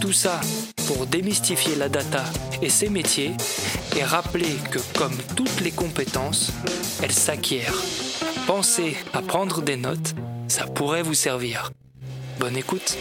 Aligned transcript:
Tout 0.00 0.12
ça 0.12 0.40
pour 0.86 1.06
démystifier 1.06 1.74
la 1.74 1.88
data 1.88 2.24
et 2.62 2.68
ses 2.68 2.88
métiers 2.88 3.32
et 3.96 4.04
rappeler 4.04 4.54
que 4.70 4.78
comme 4.96 5.16
toutes 5.36 5.60
les 5.60 5.72
compétences, 5.72 6.52
elles 7.02 7.12
s'acquièrent. 7.12 7.82
Pensez 8.46 8.96
à 9.12 9.22
prendre 9.22 9.60
des 9.60 9.76
notes, 9.76 10.14
ça 10.46 10.66
pourrait 10.66 11.02
vous 11.02 11.14
servir. 11.14 11.72
Bonne 12.38 12.56
écoute. 12.56 12.96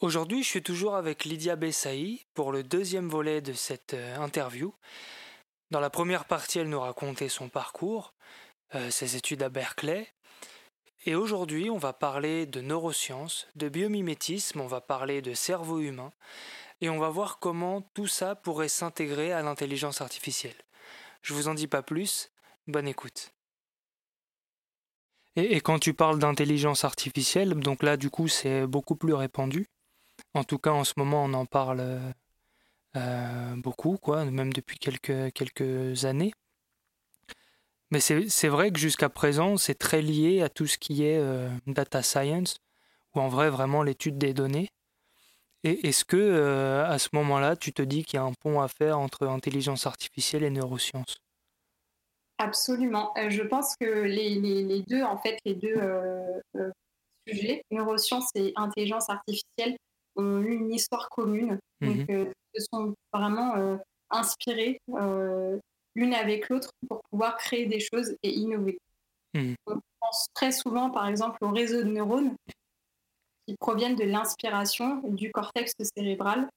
Aujourd'hui, 0.00 0.42
je 0.42 0.48
suis 0.48 0.62
toujours 0.64 0.96
avec 0.96 1.24
Lydia 1.24 1.54
Bessaï 1.54 2.26
pour 2.34 2.50
le 2.50 2.64
deuxième 2.64 3.08
volet 3.08 3.40
de 3.40 3.52
cette 3.52 3.94
euh, 3.94 4.18
interview. 4.18 4.74
Dans 5.70 5.78
la 5.78 5.90
première 5.90 6.24
partie, 6.24 6.58
elle 6.58 6.68
nous 6.68 6.80
racontait 6.80 7.28
son 7.28 7.48
parcours, 7.48 8.12
ses 8.90 9.16
études 9.16 9.42
à 9.42 9.48
Berkeley. 9.48 10.08
Et 11.04 11.14
aujourd'hui, 11.16 11.68
on 11.68 11.78
va 11.78 11.92
parler 11.92 12.46
de 12.46 12.60
neurosciences, 12.60 13.48
de 13.56 13.68
biomimétisme, 13.68 14.60
on 14.60 14.68
va 14.68 14.80
parler 14.80 15.20
de 15.20 15.34
cerveau 15.34 15.80
humain, 15.80 16.12
et 16.80 16.88
on 16.88 16.98
va 16.98 17.08
voir 17.08 17.38
comment 17.40 17.80
tout 17.94 18.06
ça 18.06 18.36
pourrait 18.36 18.68
s'intégrer 18.68 19.32
à 19.32 19.42
l'intelligence 19.42 20.00
artificielle. 20.00 20.54
Je 21.22 21.34
vous 21.34 21.48
en 21.48 21.54
dis 21.54 21.66
pas 21.66 21.82
plus, 21.82 22.30
bonne 22.68 22.86
écoute. 22.86 23.32
Et, 25.34 25.60
quand 25.60 25.78
tu 25.78 25.94
parles 25.94 26.18
d'intelligence 26.18 26.84
artificielle, 26.84 27.54
donc 27.54 27.82
là 27.82 27.96
du 27.96 28.10
coup 28.10 28.28
c'est 28.28 28.66
beaucoup 28.66 28.96
plus 28.96 29.14
répandu. 29.14 29.66
En 30.34 30.44
tout 30.44 30.58
cas 30.58 30.72
en 30.72 30.84
ce 30.84 30.92
moment 30.96 31.24
on 31.24 31.32
en 31.32 31.46
parle 31.46 32.14
euh, 32.96 33.54
beaucoup, 33.56 33.96
quoi, 33.96 34.24
même 34.26 34.52
depuis 34.52 34.78
quelques 34.78 36.04
années. 36.04 36.32
Mais 37.92 38.00
c'est 38.00 38.48
vrai 38.48 38.70
que 38.72 38.78
jusqu'à 38.78 39.10
présent, 39.10 39.58
c'est 39.58 39.74
très 39.74 40.00
lié 40.00 40.40
à 40.40 40.48
tout 40.48 40.66
ce 40.66 40.78
qui 40.78 41.04
est 41.04 41.18
euh, 41.18 41.50
data 41.66 42.02
science, 42.02 42.56
ou 43.14 43.20
en 43.20 43.28
vrai 43.28 43.50
vraiment 43.50 43.82
l'étude 43.82 44.16
des 44.16 44.32
données. 44.32 44.70
Et 45.62 45.88
est-ce 45.88 46.06
que 46.06 46.16
euh, 46.16 46.86
à 46.86 46.98
ce 46.98 47.10
moment-là, 47.12 47.54
tu 47.54 47.74
te 47.74 47.82
dis 47.82 48.02
qu'il 48.02 48.16
y 48.16 48.20
a 48.20 48.22
un 48.22 48.32
pont 48.32 48.62
à 48.62 48.68
faire 48.68 48.98
entre 48.98 49.26
intelligence 49.26 49.86
artificielle 49.86 50.42
et 50.42 50.48
neurosciences? 50.48 51.18
Absolument. 52.38 53.12
Euh, 53.18 53.28
je 53.28 53.42
pense 53.42 53.76
que 53.78 53.84
les, 53.84 54.40
les, 54.40 54.82
deux, 54.88 55.02
en 55.02 55.18
fait, 55.18 55.36
les 55.44 55.54
deux 55.54 55.76
sujets, 57.28 57.62
neurosciences 57.70 58.30
et 58.34 58.54
intelligence 58.56 59.10
artificielle, 59.10 59.76
ont 60.16 60.40
eu 60.40 60.54
une 60.54 60.72
histoire 60.72 61.10
commune. 61.10 61.58
Donc, 61.82 62.08
mmh 62.08 62.32
se 62.54 62.66
sont 62.70 62.94
vraiment 63.14 63.78
inspirés 64.10 64.78
l'une 65.94 66.14
avec 66.14 66.48
l'autre 66.48 66.70
pour 66.88 67.02
pouvoir 67.10 67.36
créer 67.36 67.66
des 67.66 67.80
choses 67.80 68.16
et 68.22 68.30
innover. 68.30 68.78
Mmh. 69.34 69.54
On 69.66 69.80
pense 70.00 70.26
très 70.34 70.52
souvent, 70.52 70.90
par 70.90 71.06
exemple, 71.08 71.38
au 71.42 71.50
réseau 71.50 71.82
de 71.82 71.88
neurones 71.88 72.34
qui 73.46 73.56
proviennent 73.56 73.96
de 73.96 74.04
l'inspiration 74.04 75.02
du 75.08 75.30
cortex 75.32 75.72
cérébral. 75.96 76.48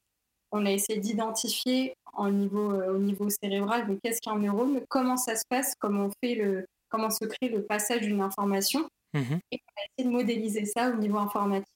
On 0.52 0.66
a 0.66 0.72
essayé 0.72 1.00
d'identifier 1.00 1.96
au 2.18 2.30
niveau, 2.30 2.72
euh, 2.72 2.96
au 2.96 2.98
niveau 2.98 3.30
cérébral 3.30 3.88
qu'est-ce 4.04 4.22
qu'un 4.22 4.38
neurone, 4.38 4.82
comment 4.90 5.18
ça 5.18 5.36
se 5.36 5.44
passe, 5.50 5.74
comment, 5.80 6.06
on 6.06 6.12
fait 6.24 6.36
le, 6.36 6.66
comment 6.90 7.10
se 7.10 7.26
crée 7.26 7.50
le 7.50 7.64
passage 7.64 8.02
d'une 8.02 8.22
information? 8.22 8.88
Mmh. 9.14 9.20
Et 9.52 9.60
on 9.62 9.82
a 9.82 9.86
essayé 9.86 10.10
de 10.10 10.16
modéliser 10.16 10.66
ça 10.66 10.90
au 10.92 10.96
niveau 10.96 11.18
informatique. 11.18 11.68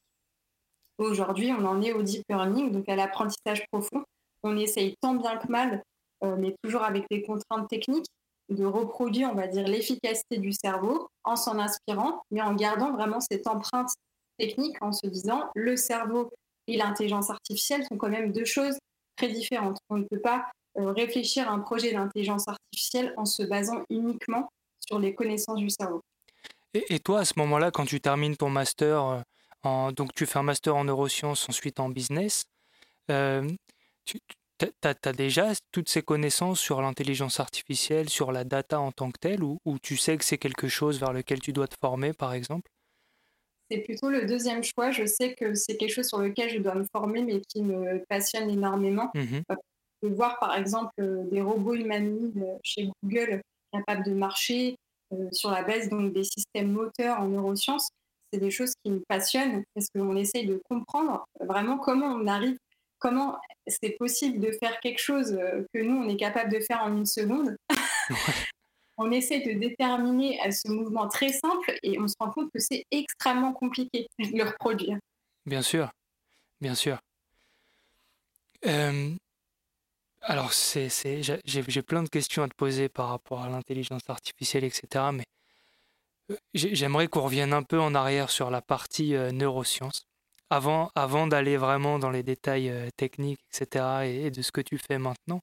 Aujourd'hui, 0.98 1.52
on 1.58 1.66
en 1.66 1.82
est 1.82 1.94
au 1.94 2.04
deep 2.04 2.24
learning, 2.30 2.72
donc 2.72 2.88
à 2.90 2.96
l'apprentissage 2.96 3.66
profond. 3.72 4.04
On 4.44 4.58
essaye 4.58 4.96
tant 5.02 5.16
bien 5.16 5.38
que 5.38 5.48
mal 5.48 5.82
mais 6.22 6.56
toujours 6.64 6.84
avec 6.84 7.06
des 7.10 7.22
contraintes 7.22 7.70
techniques, 7.70 8.08
de 8.50 8.66
reproduire, 8.66 9.30
on 9.32 9.36
va 9.36 9.48
dire, 9.48 9.68
l'efficacité 9.68 10.38
du 10.38 10.52
cerveau 10.52 11.08
en 11.24 11.36
s'en 11.36 11.60
inspirant, 11.60 12.24
mais 12.32 12.42
en 12.42 12.54
gardant 12.56 12.92
vraiment 12.92 13.20
cette 13.20 13.48
empreinte 13.48 13.92
technique 14.38 14.78
en 14.82 14.92
se 14.92 15.08
disant 15.08 15.50
le 15.56 15.76
cerveau 15.76 16.32
et 16.68 16.78
l'intelligence 16.78 17.30
artificielle 17.30 17.86
sont 17.86 17.98
quand 17.98 18.10
même 18.10 18.32
deux 18.32 18.46
choses 18.46 18.78
très 19.18 19.30
différentes. 19.30 19.78
On 19.90 19.98
ne 19.98 20.04
peut 20.04 20.20
pas 20.20 20.50
euh, 20.78 20.92
réfléchir 20.92 21.50
à 21.50 21.54
un 21.54 21.60
projet 21.60 21.92
d'intelligence 21.92 22.48
artificielle 22.48 23.14
en 23.18 23.26
se 23.26 23.44
basant 23.44 23.84
uniquement 23.90 24.50
sur 24.80 24.98
les 24.98 25.14
connaissances 25.14 25.60
du 25.60 25.70
cerveau. 25.70 26.02
Et, 26.74 27.00
toi, 27.00 27.20
à 27.20 27.26
ce 27.26 27.34
moment-là, 27.38 27.72
quand 27.72 27.86
tu 27.86 28.00
termines 28.00 28.38
ton 28.38 28.50
master, 28.50 29.24
euh, 29.66 29.92
donc 29.92 30.14
tu 30.14 30.28
fais 30.28 30.38
un 30.38 30.44
master 30.44 30.76
en 30.76 30.84
neurosciences, 30.84 31.50
ensuite 31.50 31.80
en 31.80 31.90
business, 31.90 32.46
tu, 33.08 34.20
tu 34.60 34.88
as, 34.88 35.14
déjà 35.14 35.52
toutes 35.72 35.90
ces 35.90 36.02
connaissances 36.02 36.60
sur 36.60 36.82
l'intelligence 36.82 37.40
artificielle, 37.40 38.10
sur 38.10 38.32
la 38.32 38.44
data 38.44 38.80
en 38.80 38.92
tant 38.92 39.12
que 39.12 39.20
telle, 39.20 39.44
ou, 39.44 39.60
tu 39.82 39.98
sais 39.98 40.18
que 40.18 40.26
c'est 40.26 40.38
quelque 40.38 40.68
chose 40.68 41.00
vers 41.00 41.14
lequel 41.14 41.40
tu 41.40 41.54
dois 41.54 41.68
te 41.68 41.76
former, 41.82 42.14
par 42.14 42.34
exemple? 42.34 42.70
C'est 43.72 43.80
plutôt 43.80 44.10
le 44.10 44.26
deuxième 44.26 44.64
choix. 44.64 44.92
Je 44.92 45.06
sais 45.06 45.36
que 45.36 45.54
c'est 45.54 45.78
quelque 45.78 45.94
chose 45.94 46.08
sur 46.08 46.18
lequel 46.20 46.50
je 46.50 46.58
dois 46.58 46.74
me 46.74 46.86
former, 46.92 47.22
mais 47.22 47.42
qui 47.42 47.62
me 47.62 48.04
passionne 48.10 48.50
énormément. 48.50 49.12
Mmh 49.14 49.40
de 50.02 50.08
voir, 50.08 50.40
par 50.40 50.56
exemple, 50.56 50.94
euh, 51.02 51.24
des 51.30 51.42
robots 51.42 51.76
humanoïdes 51.76 52.58
chez 52.64 52.90
Google 53.04 53.42
capables 53.74 54.06
de 54.06 54.14
marcher 54.14 54.76
euh, 55.14 55.28
sur 55.32 55.52
la 55.52 55.64
base 55.64 55.90
donc, 55.90 56.14
des 56.14 56.24
systèmes 56.24 56.72
moteurs 56.72 57.20
en 57.20 57.28
neurosciences, 57.28 57.90
c'est 58.32 58.40
des 58.40 58.52
choses 58.52 58.74
qui 58.84 58.92
me 58.92 59.02
passionnent 59.08 59.64
parce 59.74 59.88
qu'on 59.90 60.16
essaye 60.16 60.46
de 60.46 60.62
comprendre 60.70 61.26
vraiment 61.40 61.78
comment 61.78 62.08
on 62.08 62.28
arrive 62.28 62.58
comment 63.00 63.38
c'est 63.68 63.92
possible 63.98 64.40
de 64.40 64.52
faire 64.52 64.80
quelque 64.80 65.00
chose 65.00 65.34
euh, 65.34 65.66
que 65.74 65.80
nous, 65.80 65.96
on 65.96 66.10
est 66.10 66.18
capable 66.18 66.52
de 66.52 66.60
faire 66.60 66.84
en 66.84 66.96
une 66.96 67.06
seconde? 67.06 67.56
on 68.98 69.12
essaie 69.12 69.40
de 69.40 69.58
déterminer 69.58 70.40
à 70.42 70.52
ce 70.52 70.70
mouvement 70.70 71.08
très 71.08 71.30
simple 71.30 71.78
et 71.84 72.00
on 72.00 72.08
se 72.08 72.16
rend 72.20 72.32
compte 72.32 72.52
que 72.54 72.60
c'est 72.60 72.84
extrêmement 72.92 73.54
compliqué 73.54 74.08
de 74.20 74.38
le 74.38 74.44
reproduire. 74.44 74.98
Bien 75.46 75.62
sûr, 75.62 75.90
bien 76.62 76.76
sûr. 76.76 77.00
Euh, 78.66 79.16
alors, 80.22 80.52
c'est, 80.52 80.90
j'ai, 81.46 81.82
plein 81.82 82.04
de 82.04 82.10
questions 82.10 82.44
à 82.44 82.50
te 82.50 82.56
poser 82.56 82.90
par 82.90 83.08
rapport 83.08 83.42
à 83.42 83.50
l'intelligence 83.50 84.10
artificielle, 84.10 84.66
etc. 84.66 85.06
Mais 85.14 85.24
euh, 86.30 86.36
j'aimerais 86.54 87.08
qu'on 87.08 87.22
revienne 87.22 87.54
un 87.54 87.64
peu 87.64 87.80
en 87.80 87.96
arrière 87.96 88.30
sur 88.30 88.52
la 88.52 88.62
partie 88.62 89.14
neurosciences 89.32 90.09
avant, 90.50 91.28
d'aller 91.28 91.58
vraiment 91.58 92.00
dans 92.00 92.10
les 92.10 92.24
détails 92.24 92.70
euh, 92.70 92.90
techniques, 92.98 93.40
etc., 93.54 93.86
et, 94.06 94.32
de 94.32 94.42
ce 94.42 94.52
que 94.52 94.62
tu 94.62 94.78
fais 94.78 94.98
maintenant, 94.98 95.42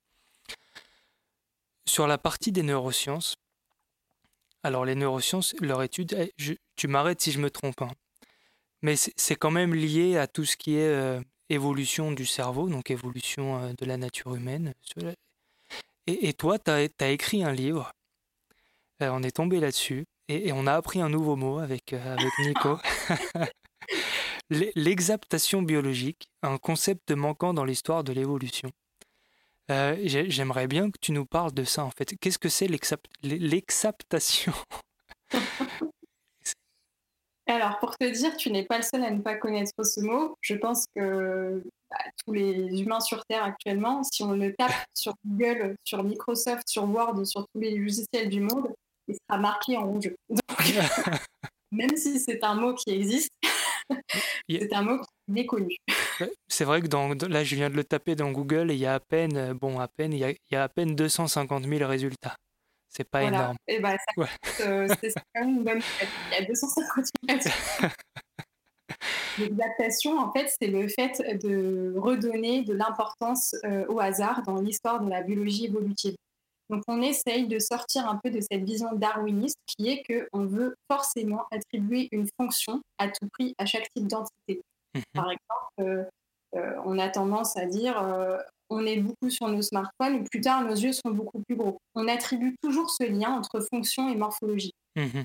sur 1.89 2.07
la 2.07 2.19
partie 2.19 2.53
des 2.53 2.63
neurosciences, 2.63 3.37
alors 4.63 4.85
les 4.85 4.97
neurosciences, 4.97 5.55
leur 5.61 5.83
étude, 5.83 6.13
eh, 6.15 6.59
tu 6.75 6.89
m'arrêtes 6.89 7.21
si 7.21 7.31
je 7.31 7.39
me 7.39 7.51
trompe, 7.51 7.83
hein, 7.83 7.91
mais 8.83 8.97
c'est 8.97 9.37
quand 9.37 9.53
même 9.53 9.75
lié 9.75 10.19
à 10.19 10.27
tout 10.27 10.45
ce 10.45 10.57
qui 10.57 10.77
est 10.77 10.89
euh, 10.89 11.21
évolution 11.49 12.11
du 12.11 12.27
cerveau, 12.27 12.69
donc 12.69 12.91
évolution 12.91 13.63
euh, 13.63 13.73
de 13.79 13.87
la 13.87 13.97
nature 13.97 14.35
humaine. 14.35 14.75
Et, 16.09 16.33
toi, 16.35 16.59
tu 16.59 16.71
as, 16.71 17.11
écrit 17.11 17.43
un 17.43 17.53
livre, 17.53 17.93
on 19.01 19.25
est 19.25 19.33
tombé 19.33 19.59
là-dessus, 19.59 20.05
et, 20.29 20.53
on 20.53 20.67
a 20.67 20.75
appris 20.75 21.01
un 21.01 21.09
nouveau 21.09 21.35
mot 21.37 21.59
avec 21.59 21.95
Nico. 22.39 22.79
L'exaptation 24.51 25.63
biologique, 25.63 26.29
un 26.43 26.59
concept 26.59 27.11
manquant 27.11 27.53
dans 27.53 27.65
l'histoire 27.65 28.05
de 28.05 28.13
l'évolution. 28.13 28.71
Euh, 29.71 29.97
j'aimerais 30.05 30.69
bien 30.69 30.91
que 30.91 30.99
tu 31.01 31.11
nous 31.11 31.27
parles 31.27 31.53
de 31.53 31.65
ça 31.65 31.85
en 31.85 31.91
fait. 31.91 32.15
Qu'est-ce 32.21 32.39
que 32.39 32.49
c'est 32.49 32.69
l'exaptation? 33.23 34.53
Alors, 37.49 37.79
pour 37.79 37.97
te 37.97 38.05
dire, 38.05 38.37
tu 38.37 38.51
n'es 38.51 38.65
pas 38.65 38.79
le 38.79 38.83
seul 38.83 39.05
à 39.05 39.11
ne 39.11 39.21
pas 39.21 39.37
connaître 39.37 39.85
ce 39.85 40.01
mot. 40.01 40.37
Je 40.41 40.55
pense 40.55 40.87
que 40.95 41.63
bah, 41.91 41.97
tous 42.25 42.33
les 42.33 42.81
humains 42.81 43.01
sur 43.01 43.25
Terre 43.27 43.45
actuellement, 43.45 44.03
si 44.03 44.25
on 44.25 44.33
le 44.33 44.53
tape 44.55 44.73
sur 44.95 45.15
Google, 45.25 45.77
sur 45.85 46.03
Microsoft, 46.03 46.69
sur 46.69 46.85
Word, 46.85 47.25
sur 47.25 47.47
tous 47.53 47.61
les 47.61 47.77
logiciels 47.77 48.29
du 48.29 48.41
monde, 48.41 48.73
il 49.07 49.15
sera 49.15 49.39
marqué 49.39 49.77
en 49.77 49.87
rouge. 49.87 50.11
même 51.73 51.97
si 51.97 52.19
c'est 52.19 52.43
un 52.43 52.55
mot 52.55 52.75
qui 52.75 52.91
existe, 52.91 53.31
c'est 54.49 54.75
un 54.75 54.83
mot 54.83 54.99
qui 54.99 55.05
est 55.29 55.33
méconnu. 55.33 55.77
C'est 56.49 56.65
vrai 56.65 56.81
que 56.81 56.87
dans, 56.87 57.13
là, 57.29 57.45
je 57.45 57.55
viens 57.55 57.71
de 57.71 57.77
le 57.77 57.85
taper 57.85 58.15
dans 58.15 58.31
Google 58.31 58.71
et 58.71 58.75
il 58.75 58.81
y 58.81 58.87
a 58.87 58.95
à 58.95 59.01
peine, 59.01 59.37
euh, 59.37 59.55
bon, 59.55 59.79
à 59.79 59.89
peine, 59.89 60.13
il 60.13 60.19
y 60.19 60.25
a, 60.25 60.31
il 60.31 60.39
y 60.53 60.57
a 60.57 60.65
à 60.65 60.69
peine 60.69 60.95
250 60.95 61.65
000 61.65 61.89
résultats. 61.89 62.37
C'est 62.89 63.09
pas 63.09 63.25
énorme. 63.25 63.57
Et 63.69 63.79
bah, 63.79 63.97
euh, 64.61 64.89
c'est 65.01 65.13
quand 65.35 65.45
même 65.45 65.57
une 65.57 65.65
bonne 65.65 65.81
Il 66.31 66.41
y 66.41 66.43
a 66.43 66.47
250 66.47 67.05
000 67.29 67.41
L'exaptation, 69.39 70.19
en 70.19 70.33
fait, 70.33 70.51
c'est 70.59 70.69
le 70.69 70.89
fait 70.89 71.21
de 71.43 71.95
redonner 71.99 72.63
de 72.63 72.73
l'importance 72.73 73.55
euh, 73.65 73.85
au 73.89 74.01
hasard 74.01 74.43
dans 74.45 74.61
l'histoire 74.61 75.01
de 75.01 75.11
la 75.11 75.23
biologie 75.23 75.67
évolutive. 75.67 76.15
Donc, 76.71 76.83
on 76.89 77.01
essaye 77.03 77.47
de 77.47 77.59
sortir 77.59 78.09
un 78.09 78.17
peu 78.17 78.31
de 78.31 78.41
cette 78.41 78.65
vision 78.65 78.93
darwiniste 78.95 79.59
qui 79.67 79.89
est 79.89 80.03
qu'on 80.03 80.47
veut 80.47 80.75
forcément 80.91 81.47
attribuer 81.51 82.09
une 82.13 82.27
fonction 82.39 82.83
à 82.99 83.09
tout 83.09 83.29
prix 83.33 83.55
à 83.59 83.67
chaque 83.67 83.89
type 83.95 84.09
d'entité. 84.09 84.63
Mhm. 84.95 85.03
Par 85.15 85.31
exemple, 85.31 86.07
euh, 86.55 86.73
on 86.85 86.99
a 86.99 87.09
tendance 87.09 87.57
à 87.57 87.67
dire 87.67 87.97
on 88.69 88.85
est 88.85 88.99
beaucoup 88.99 89.31
sur 89.31 89.49
nos 89.49 89.63
smartphones, 89.63 90.25
plus 90.29 90.41
tard 90.41 90.65
nos 90.65 90.75
yeux 90.75 90.93
sont 90.93 91.11
beaucoup 91.11 91.43
plus 91.47 91.57
gros. 91.57 91.79
On 91.95 92.09
attribue 92.09 92.57
toujours 92.63 92.91
ce 92.91 93.05
lien 93.05 93.31
entre 93.31 93.61
fonction 93.61 94.09
et 94.09 94.17
morphologie. 94.17 94.73
Mhm. 94.97 95.25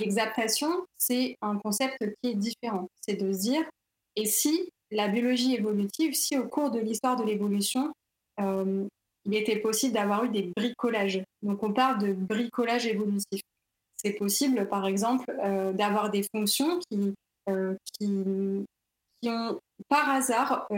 L'exaptation, 0.00 0.86
c'est 0.98 1.36
un 1.40 1.56
concept 1.58 1.96
qui 2.22 2.30
est 2.30 2.34
différent. 2.34 2.88
C'est 3.00 3.14
de 3.14 3.32
se 3.32 3.38
dire, 3.38 3.64
et 4.16 4.26
si 4.26 4.70
la 4.90 5.08
biologie 5.08 5.54
évolutive, 5.54 6.14
si 6.14 6.36
au 6.36 6.48
cours 6.48 6.70
de 6.70 6.80
l'histoire 6.80 7.16
de 7.16 7.24
l'évolution, 7.24 7.92
euh, 8.40 8.86
il 9.24 9.34
était 9.34 9.56
possible 9.56 9.94
d'avoir 9.94 10.24
eu 10.24 10.28
des 10.28 10.52
bricolages. 10.56 11.22
Donc 11.42 11.62
on 11.62 11.72
parle 11.72 11.98
de 11.98 12.12
bricolage 12.12 12.86
évolutif. 12.86 13.40
C'est 13.96 14.12
possible, 14.12 14.68
par 14.68 14.86
exemple, 14.86 15.24
euh, 15.42 15.72
d'avoir 15.72 16.10
des 16.10 16.24
fonctions 16.34 16.78
qui, 16.90 17.14
euh, 17.48 17.74
qui, 17.92 18.66
qui, 19.20 19.30
ont 19.30 19.58
par 19.88 20.10
hasard 20.10 20.68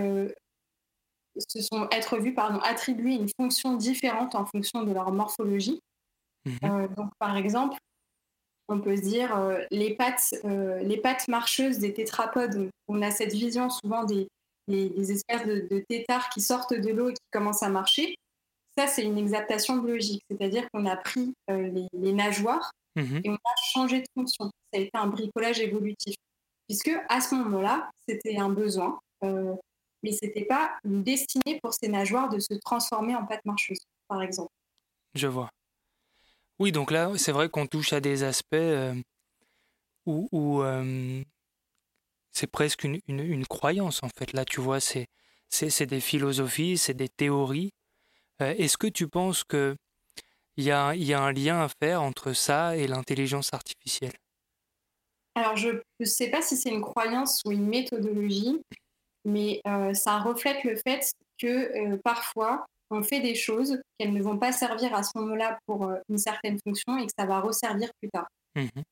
se 1.48 1.60
sont 1.60 1.88
être 1.90 2.18
vues 2.18 2.34
pardon, 2.34 2.58
attribuer 2.60 3.14
une 3.14 3.28
fonction 3.36 3.76
différente 3.76 4.34
en 4.34 4.46
fonction 4.46 4.82
de 4.82 4.92
leur 4.92 5.12
morphologie. 5.12 5.80
Mhm. 6.44 6.58
Euh, 6.64 6.88
donc, 6.88 7.10
par 7.18 7.36
exemple, 7.36 7.76
on 8.68 8.80
peut 8.80 8.96
se 8.96 9.02
dire 9.02 9.36
euh, 9.36 9.62
les, 9.70 9.94
pattes, 9.94 10.34
euh, 10.44 10.80
les 10.80 10.96
pattes 10.96 11.28
marcheuses 11.28 11.78
des 11.78 11.92
tétrapodes. 11.92 12.70
On 12.88 13.02
a 13.02 13.10
cette 13.10 13.32
vision 13.32 13.70
souvent 13.70 14.04
des, 14.04 14.28
des, 14.68 15.12
espèces 15.12 15.46
de, 15.46 15.66
de, 15.70 15.84
têtards 15.88 16.28
qui 16.30 16.40
sortent 16.40 16.74
de 16.74 16.90
l'eau 16.90 17.10
et 17.10 17.14
qui 17.14 17.22
commencent 17.32 17.62
à 17.62 17.68
marcher. 17.68 18.16
Ça, 18.76 18.86
c'est 18.86 19.04
une 19.04 19.18
exaptation 19.18 19.78
biologique, 19.78 20.22
c'est-à-dire 20.30 20.68
qu'on 20.70 20.86
a 20.86 20.96
pris 20.96 21.34
les, 21.48 22.12
nageoires 22.12 22.72
mhm. 22.94 23.20
et 23.24 23.30
on 23.30 23.34
a 23.34 23.54
changé 23.72 24.00
de 24.00 24.06
fonction. 24.14 24.50
Ça 24.72 24.78
a 24.78 24.78
été 24.78 24.90
un 24.94 25.06
bricolage 25.06 25.60
évolutif, 25.60 26.14
puisque 26.68 26.92
à 27.08 27.20
ce 27.20 27.34
moment-là, 27.34 27.90
c'était 28.06 28.36
un 28.36 28.50
besoin 28.50 28.98
mais 30.06 30.12
ce 30.12 30.24
n'était 30.24 30.44
pas 30.44 30.78
une 30.84 31.02
destinée 31.02 31.58
pour 31.60 31.74
ces 31.74 31.88
nageoires 31.88 32.28
de 32.28 32.38
se 32.38 32.54
transformer 32.64 33.16
en 33.16 33.26
pâte 33.26 33.44
marcheuse, 33.44 33.80
par 34.06 34.22
exemple. 34.22 34.52
Je 35.14 35.26
vois. 35.26 35.50
Oui, 36.60 36.70
donc 36.70 36.92
là, 36.92 37.10
c'est 37.16 37.32
vrai 37.32 37.48
qu'on 37.48 37.66
touche 37.66 37.92
à 37.92 38.00
des 38.00 38.22
aspects 38.22 38.54
euh, 38.54 38.94
où, 40.06 40.62
euh, 40.62 41.22
c'est 42.30 42.46
presque 42.46 42.84
une, 42.84 43.00
une, 43.08 43.46
croyance, 43.46 44.02
en 44.02 44.08
fait. 44.16 44.32
Là, 44.32 44.44
tu 44.44 44.60
vois, 44.60 44.78
c'est, 44.78 45.06
des 45.80 46.00
philosophies, 46.00 46.78
c'est 46.78 46.94
des 46.94 47.08
théories. 47.08 47.72
Euh, 48.42 48.54
est-ce 48.58 48.76
que 48.76 48.86
tu 48.86 49.08
penses 49.08 49.44
qu'il 49.44 49.76
y 50.58 50.70
a, 50.70 50.94
y 50.94 51.14
a 51.14 51.20
un 51.22 51.32
lien 51.32 51.62
à 51.62 51.68
faire 51.68 52.02
entre 52.02 52.32
ça 52.32 52.76
et 52.76 52.86
l'intelligence 52.86 53.52
artificielle? 53.52 54.14
Alors, 55.34 55.56
je 55.56 55.68
ne 56.00 56.04
sais 56.04 56.30
pas 56.30 56.40
si 56.40 56.56
c'est 56.56 56.70
une 56.70 56.82
croyance 56.82 57.42
ou 57.44 57.52
une 57.52 57.66
méthodologie 57.66 58.62
mais 59.26 59.60
euh, 59.66 59.92
ça 59.92 60.18
reflète 60.18 60.62
le 60.64 60.76
fait 60.76 61.12
que 61.38 61.46
euh, 61.46 61.98
parfois, 62.02 62.64
on 62.90 63.02
fait 63.02 63.20
des 63.20 63.34
choses 63.34 63.82
qu'elles 63.98 64.12
ne 64.12 64.22
vont 64.22 64.38
pas 64.38 64.52
servir 64.52 64.94
à 64.94 65.02
ce 65.02 65.10
moment-là 65.18 65.58
pour 65.66 65.84
euh, 65.84 65.96
une 66.08 66.18
certaine 66.18 66.58
fonction 66.64 66.96
et 66.96 67.06
que 67.06 67.12
ça 67.18 67.26
va 67.26 67.40
resservir 67.40 67.90
plus 68.00 68.08
tard. 68.08 68.28
Mhm. 68.54 68.82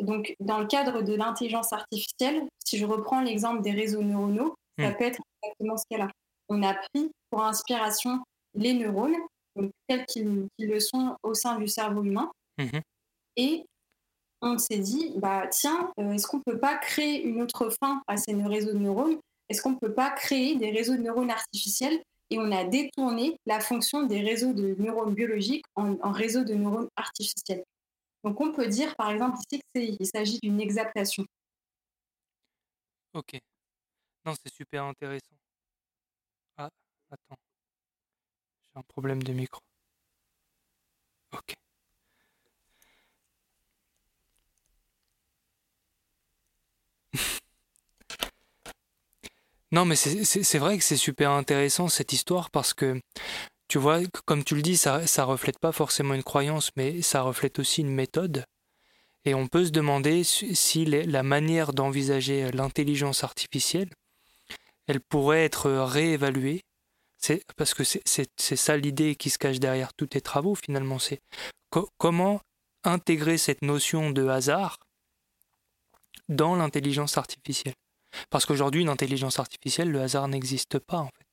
Donc, 0.00 0.34
dans 0.38 0.60
le 0.60 0.66
cadre 0.66 1.02
de 1.02 1.14
l'intelligence 1.14 1.72
artificielle, 1.72 2.44
si 2.64 2.78
je 2.78 2.86
reprends 2.86 3.22
l'exemple 3.22 3.62
des 3.62 3.72
réseaux 3.72 4.02
neuronaux, 4.02 4.54
ça 4.78 4.90
mhm. 4.90 4.96
peut 4.96 5.04
être 5.04 5.20
exactement 5.42 5.76
ce 5.76 5.84
cas-là. 5.90 6.08
On 6.48 6.62
a 6.62 6.74
pris 6.74 7.10
pour 7.30 7.42
inspiration 7.42 8.22
les 8.56 8.74
neurones, 8.74 9.16
tels 9.88 10.04
qu'ils 10.06 10.48
le 10.58 10.80
sont 10.80 11.16
au 11.22 11.34
sein 11.34 11.58
du 11.58 11.68
cerveau 11.68 12.02
humain, 12.02 12.30
mhm. 12.58 12.80
et 13.36 13.64
on 14.42 14.58
s'est 14.58 14.78
dit, 14.78 15.12
bah, 15.16 15.46
tiens, 15.48 15.92
est-ce 15.96 16.26
qu'on 16.26 16.38
ne 16.38 16.42
peut 16.42 16.58
pas 16.58 16.76
créer 16.76 17.22
une 17.22 17.42
autre 17.42 17.70
fin 17.70 18.02
à 18.06 18.16
ces 18.16 18.34
réseaux 18.34 18.72
de 18.72 18.78
neurones? 18.78 19.18
Est-ce 19.48 19.62
qu'on 19.62 19.70
ne 19.70 19.78
peut 19.78 19.94
pas 19.94 20.10
créer 20.10 20.56
des 20.56 20.70
réseaux 20.70 20.96
de 20.96 21.02
neurones 21.02 21.30
artificiels? 21.30 22.02
Et 22.30 22.38
on 22.38 22.50
a 22.50 22.64
détourné 22.64 23.38
la 23.46 23.60
fonction 23.60 24.02
des 24.02 24.20
réseaux 24.20 24.52
de 24.52 24.74
neurones 24.78 25.14
biologiques 25.14 25.64
en, 25.76 26.10
réseaux 26.10 26.44
de 26.44 26.54
neurones 26.54 26.88
artificiels. 26.96 27.64
Donc 28.24 28.40
on 28.40 28.52
peut 28.52 28.66
dire 28.66 28.96
par 28.96 29.10
exemple 29.12 29.38
ici 29.38 29.62
qu'il 29.72 30.06
s'agit 30.06 30.40
d'une 30.42 30.60
exaptation. 30.60 31.24
Ok. 33.14 33.38
Non, 34.24 34.34
c'est 34.42 34.52
super 34.52 34.84
intéressant. 34.84 35.36
Ah, 36.56 36.68
attends. 37.10 37.38
Un 38.76 38.82
problème 38.84 39.24
de 39.24 39.32
micro. 39.32 39.60
Ok. 41.30 41.54
Non, 49.72 49.84
mais 49.84 49.96
c'est 49.96 50.58
vrai 50.58 50.78
que 50.78 50.84
c'est 50.84 50.96
super 50.96 51.30
intéressant 51.32 51.88
cette 51.88 52.12
histoire 52.12 52.50
parce 52.50 52.72
que, 52.72 53.00
tu 53.68 53.78
vois, 53.78 54.00
comme 54.26 54.44
tu 54.44 54.56
le 54.56 54.62
dis, 54.62 54.76
ça 54.76 55.00
reflète 55.24 55.58
pas 55.58 55.72
forcément 55.72 56.14
une 56.14 56.22
croyance, 56.24 56.70
mais 56.76 57.02
ça 57.02 57.22
reflète 57.22 57.58
aussi 57.58 57.82
une 57.82 57.90
méthode. 57.94 58.44
Et 59.24 59.34
on 59.34 59.48
peut 59.48 59.66
se 59.66 59.72
demander 59.72 60.24
si 60.24 60.84
la 60.86 61.22
manière 61.24 61.72
d'envisager 61.72 62.50
l'intelligence 62.52 63.24
artificielle, 63.24 63.90
elle 64.88 65.00
pourrait 65.00 65.44
être 65.44 65.70
réévaluée. 65.70 66.62
C'est 67.18 67.42
parce 67.56 67.74
que 67.74 67.82
c'est 67.84 68.56
ça 68.56 68.76
l'idée 68.76 69.16
qui 69.16 69.30
se 69.30 69.38
cache 69.38 69.58
derrière 69.58 69.94
tous 69.94 70.08
tes 70.08 70.20
travaux 70.20 70.54
finalement. 70.54 70.98
C'est 70.98 71.20
comment 71.98 72.40
intégrer 72.84 73.38
cette 73.38 73.62
notion 73.62 74.10
de 74.10 74.26
hasard 74.26 74.78
dans 76.28 76.54
l'intelligence 76.54 77.18
artificielle? 77.18 77.74
Parce 78.30 78.46
qu'aujourd'hui, 78.46 78.82
une 78.82 78.88
intelligence 78.88 79.38
artificielle, 79.38 79.90
le 79.90 80.00
hasard 80.00 80.28
n'existe 80.28 80.78
pas 80.78 80.98
en 80.98 81.08
fait. 81.08 81.26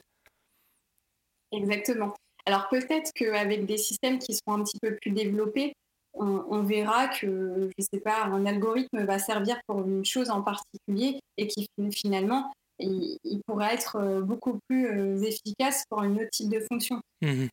Exactement. 1.51 2.13
Alors 2.45 2.67
peut-être 2.69 3.11
qu'avec 3.13 3.65
des 3.65 3.77
systèmes 3.77 4.19
qui 4.19 4.33
seront 4.33 4.59
un 4.59 4.63
petit 4.63 4.79
peu 4.81 4.95
plus 4.95 5.11
développés, 5.11 5.73
on, 6.15 6.61
verra 6.61 7.07
que, 7.07 7.69
je 7.77 7.85
sais 7.91 7.99
pas, 7.99 8.25
un 8.25 8.45
algorithme 8.45 9.03
va 9.03 9.17
servir 9.17 9.59
pour 9.65 9.81
une 9.81 10.05
chose 10.05 10.29
en 10.29 10.43
particulier 10.43 11.19
et 11.37 11.47
qui 11.47 11.67
finalement, 11.91 12.51
il, 12.79 13.41
pourrait 13.45 13.73
être 13.73 13.97
euh, 13.97 14.21
beaucoup 14.21 14.59
plus 14.67 14.87
euh, 14.87 15.21
efficace 15.21 15.83
pour 15.89 16.01
un 16.01 16.15
autre 16.15 16.29
type 16.31 16.49
de 16.49 16.59
fonction. 16.59 17.01
Mmh 17.21 17.47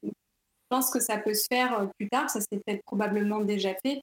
je 0.72 0.76
pense 0.76 0.90
que 0.92 1.00
ça 1.00 1.18
peut 1.18 1.34
se 1.34 1.46
faire 1.50 1.80
euh, 1.80 1.86
plus 1.98 2.08
tard, 2.08 2.30
ça 2.30 2.40
s'est 2.40 2.60
peut-être 2.64 2.84
probablement 2.84 3.40
déjà 3.40 3.74
fait. 3.84 4.00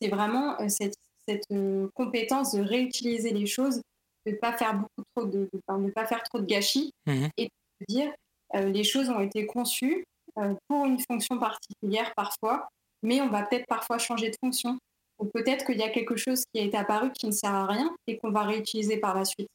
C'est 0.00 0.08
vraiment 0.08 0.56
cette, 0.68 0.94
cette 1.26 1.48
compétence 1.94 2.54
de 2.54 2.62
réutiliser 2.62 3.32
les 3.32 3.46
choses 3.46 3.80
de 4.26 4.32
ne 4.32 4.36
pas 4.36 4.56
faire 4.56 4.74
beaucoup 4.74 5.02
trop 5.14 5.26
de, 5.26 5.48
ne 5.68 5.90
pas 5.90 6.06
faire 6.06 6.22
trop 6.22 6.40
de 6.40 6.46
gâchis 6.46 6.92
mhm. 7.06 7.28
et 7.36 7.44
de 7.44 7.86
dire 7.88 8.12
euh, 8.54 8.66
les 8.66 8.84
choses 8.84 9.10
ont 9.10 9.20
été 9.20 9.46
conçues 9.46 10.04
euh, 10.38 10.54
pour 10.68 10.86
une 10.86 10.98
fonction 11.00 11.38
particulière 11.38 12.12
parfois, 12.14 12.68
mais 13.02 13.20
on 13.20 13.28
va 13.28 13.42
peut-être 13.42 13.66
parfois 13.66 13.98
changer 13.98 14.30
de 14.30 14.36
fonction. 14.40 14.78
Ou 15.20 15.26
peut-être 15.26 15.64
qu'il 15.64 15.78
y 15.78 15.82
a 15.82 15.90
quelque 15.90 16.16
chose 16.16 16.42
qui 16.52 16.60
a 16.60 16.64
été 16.64 16.76
apparu 16.76 17.12
qui 17.12 17.26
ne 17.26 17.30
sert 17.30 17.54
à 17.54 17.66
rien 17.66 17.94
et 18.08 18.18
qu'on 18.18 18.32
va 18.32 18.42
réutiliser 18.42 18.96
par 18.96 19.14
la 19.14 19.24
suite. 19.24 19.48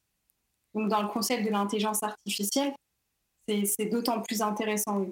Donc 0.74 0.88
dans 0.88 1.02
le 1.02 1.08
concept 1.08 1.44
de 1.44 1.50
l'intelligence 1.50 2.02
artificielle, 2.02 2.72
c'est 3.48 3.86
d'autant 3.86 4.20
plus 4.20 4.42
intéressant. 4.42 5.06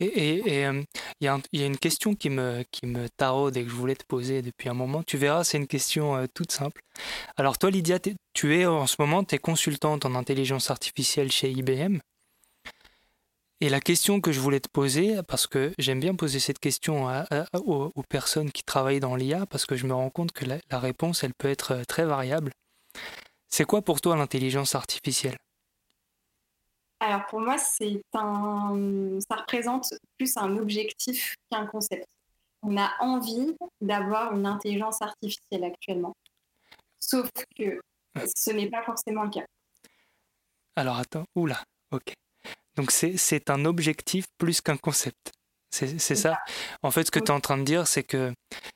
Et 0.00 0.66
euh, 0.66 0.82
il 1.20 1.26
y, 1.26 1.58
y, 1.58 1.62
a 1.62 1.66
une 1.66 1.78
question 1.78 2.14
qui 2.14 2.28
me, 2.30 2.64
qui 2.72 2.86
me 2.86 3.08
taraude 3.08 3.56
et 3.56 3.62
que 3.62 3.68
je 3.68 3.74
voulais 3.74 3.94
te 3.94 4.04
poser 4.04 4.42
depuis 4.42 4.68
un 4.68 4.74
moment. 4.74 5.02
Tu 5.04 5.16
verras, 5.16 5.44
c'est 5.44 5.58
une 5.58 5.68
question 5.68 6.16
euh, 6.16 6.26
toute 6.32 6.50
simple. 6.50 6.80
Alors 7.36 7.58
toi, 7.58 7.70
Lydia, 7.70 7.98
tu 8.32 8.58
es 8.58 8.66
en 8.66 8.86
ce 8.86 8.96
moment, 8.98 9.22
tu 9.22 9.36
es 9.36 9.38
consultante 9.38 10.04
en 10.04 10.14
intelligence 10.14 10.70
artificielle 10.70 11.30
chez 11.30 11.50
IBM. 11.50 11.98
Et 13.60 13.68
la 13.68 13.80
question 13.80 14.20
que 14.20 14.32
je 14.32 14.40
voulais 14.40 14.58
te 14.58 14.68
poser, 14.68 15.22
parce 15.28 15.46
que 15.46 15.72
j'aime 15.78 16.00
bien 16.00 16.16
poser 16.16 16.40
cette 16.40 16.58
question 16.58 17.06
aux, 17.54 18.02
personnes 18.08 18.50
qui 18.50 18.64
travaillent 18.64 18.98
dans 18.98 19.14
l'IA, 19.14 19.46
parce 19.46 19.66
que 19.66 19.76
je 19.76 19.86
me 19.86 19.94
rends 19.94 20.10
compte 20.10 20.32
que 20.32 20.44
la, 20.44 20.56
la 20.68 20.80
réponse, 20.80 21.22
elle 21.22 21.32
peut 21.32 21.48
être 21.48 21.74
euh, 21.74 21.84
très 21.84 22.04
variable. 22.04 22.50
C'est 23.54 23.66
quoi 23.66 23.82
pour 23.82 24.00
toi 24.00 24.16
l'intelligence 24.16 24.74
artificielle? 24.74 25.36
Alors 27.00 27.26
pour 27.26 27.38
moi, 27.38 27.58
c'est 27.58 28.00
un, 28.14 29.18
ça 29.28 29.36
représente 29.36 29.92
plus 30.16 30.34
un 30.38 30.56
objectif 30.56 31.34
qu'un 31.50 31.66
concept. 31.66 32.06
On 32.62 32.78
a 32.78 32.90
envie 33.00 33.54
d'avoir 33.82 34.32
une 34.32 34.46
intelligence 34.46 35.02
artificielle 35.02 35.64
actuellement. 35.64 36.14
Sauf 36.98 37.28
que 37.54 37.78
ce 38.34 38.52
n'est 38.52 38.70
pas 38.70 38.82
forcément 38.84 39.24
le 39.24 39.30
cas. 39.30 39.44
Alors 40.74 40.96
attends, 40.96 41.26
oula, 41.34 41.62
ok. 41.90 42.14
Donc 42.76 42.90
c'est 42.90 43.50
un 43.50 43.66
objectif 43.66 44.24
plus 44.38 44.62
qu'un 44.62 44.78
concept. 44.78 45.30
C'est 45.72 46.16
ça. 46.16 46.38
En 46.82 46.90
fait, 46.90 47.04
ce 47.04 47.10
que 47.10 47.18
tu 47.18 47.26
es 47.26 47.30
en 47.30 47.40
train 47.40 47.56
de 47.56 47.64
dire, 47.64 47.88
c'est 47.88 48.02
que 48.02 48.32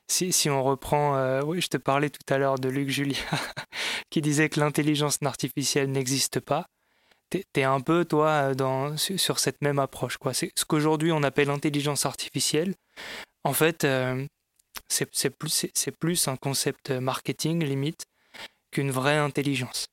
si, 0.07 0.33
si, 0.33 0.49
on 0.49 0.63
reprend, 0.63 1.15
euh, 1.15 1.41
oui, 1.43 1.61
je 1.61 1.67
te 1.67 1.77
parlais 1.77 2.09
tout 2.09 2.33
à 2.33 2.39
l'heure 2.39 2.57
de 2.57 2.69
Luc 2.69 2.89
Julia, 2.89 3.19
qui 4.09 4.21
disait 4.21 4.49
que 4.49 4.59
l'intelligence 4.59 5.19
artificielle 5.21 5.91
n'existe 5.91 6.39
pas. 6.39 6.65
Tu 7.29 7.43
es, 7.55 7.63
un 7.63 7.81
peu, 7.81 8.03
toi, 8.03 8.55
dans, 8.55 8.97
sur 8.97 9.37
cette 9.37 9.61
même 9.61 9.79
approche. 9.79 10.17
C'est 10.33 10.51
ce 10.57 10.65
qu'aujourd'hui 10.65 11.11
on 11.11 11.21
appelle 11.23 11.49
intelligence 11.51 12.05
artificielle. 12.05 12.73
En 13.43 13.53
fait, 13.53 13.83
euh, 13.83 14.25
c'est 14.87 15.29
plus, 15.29 15.67
plus 15.99 16.27
un 16.27 16.35
concept 16.35 16.89
marketing, 16.89 17.63
limite, 17.63 18.05
qu'une 18.71 18.91
vraie 18.91 19.17
intelligence. 19.17 19.87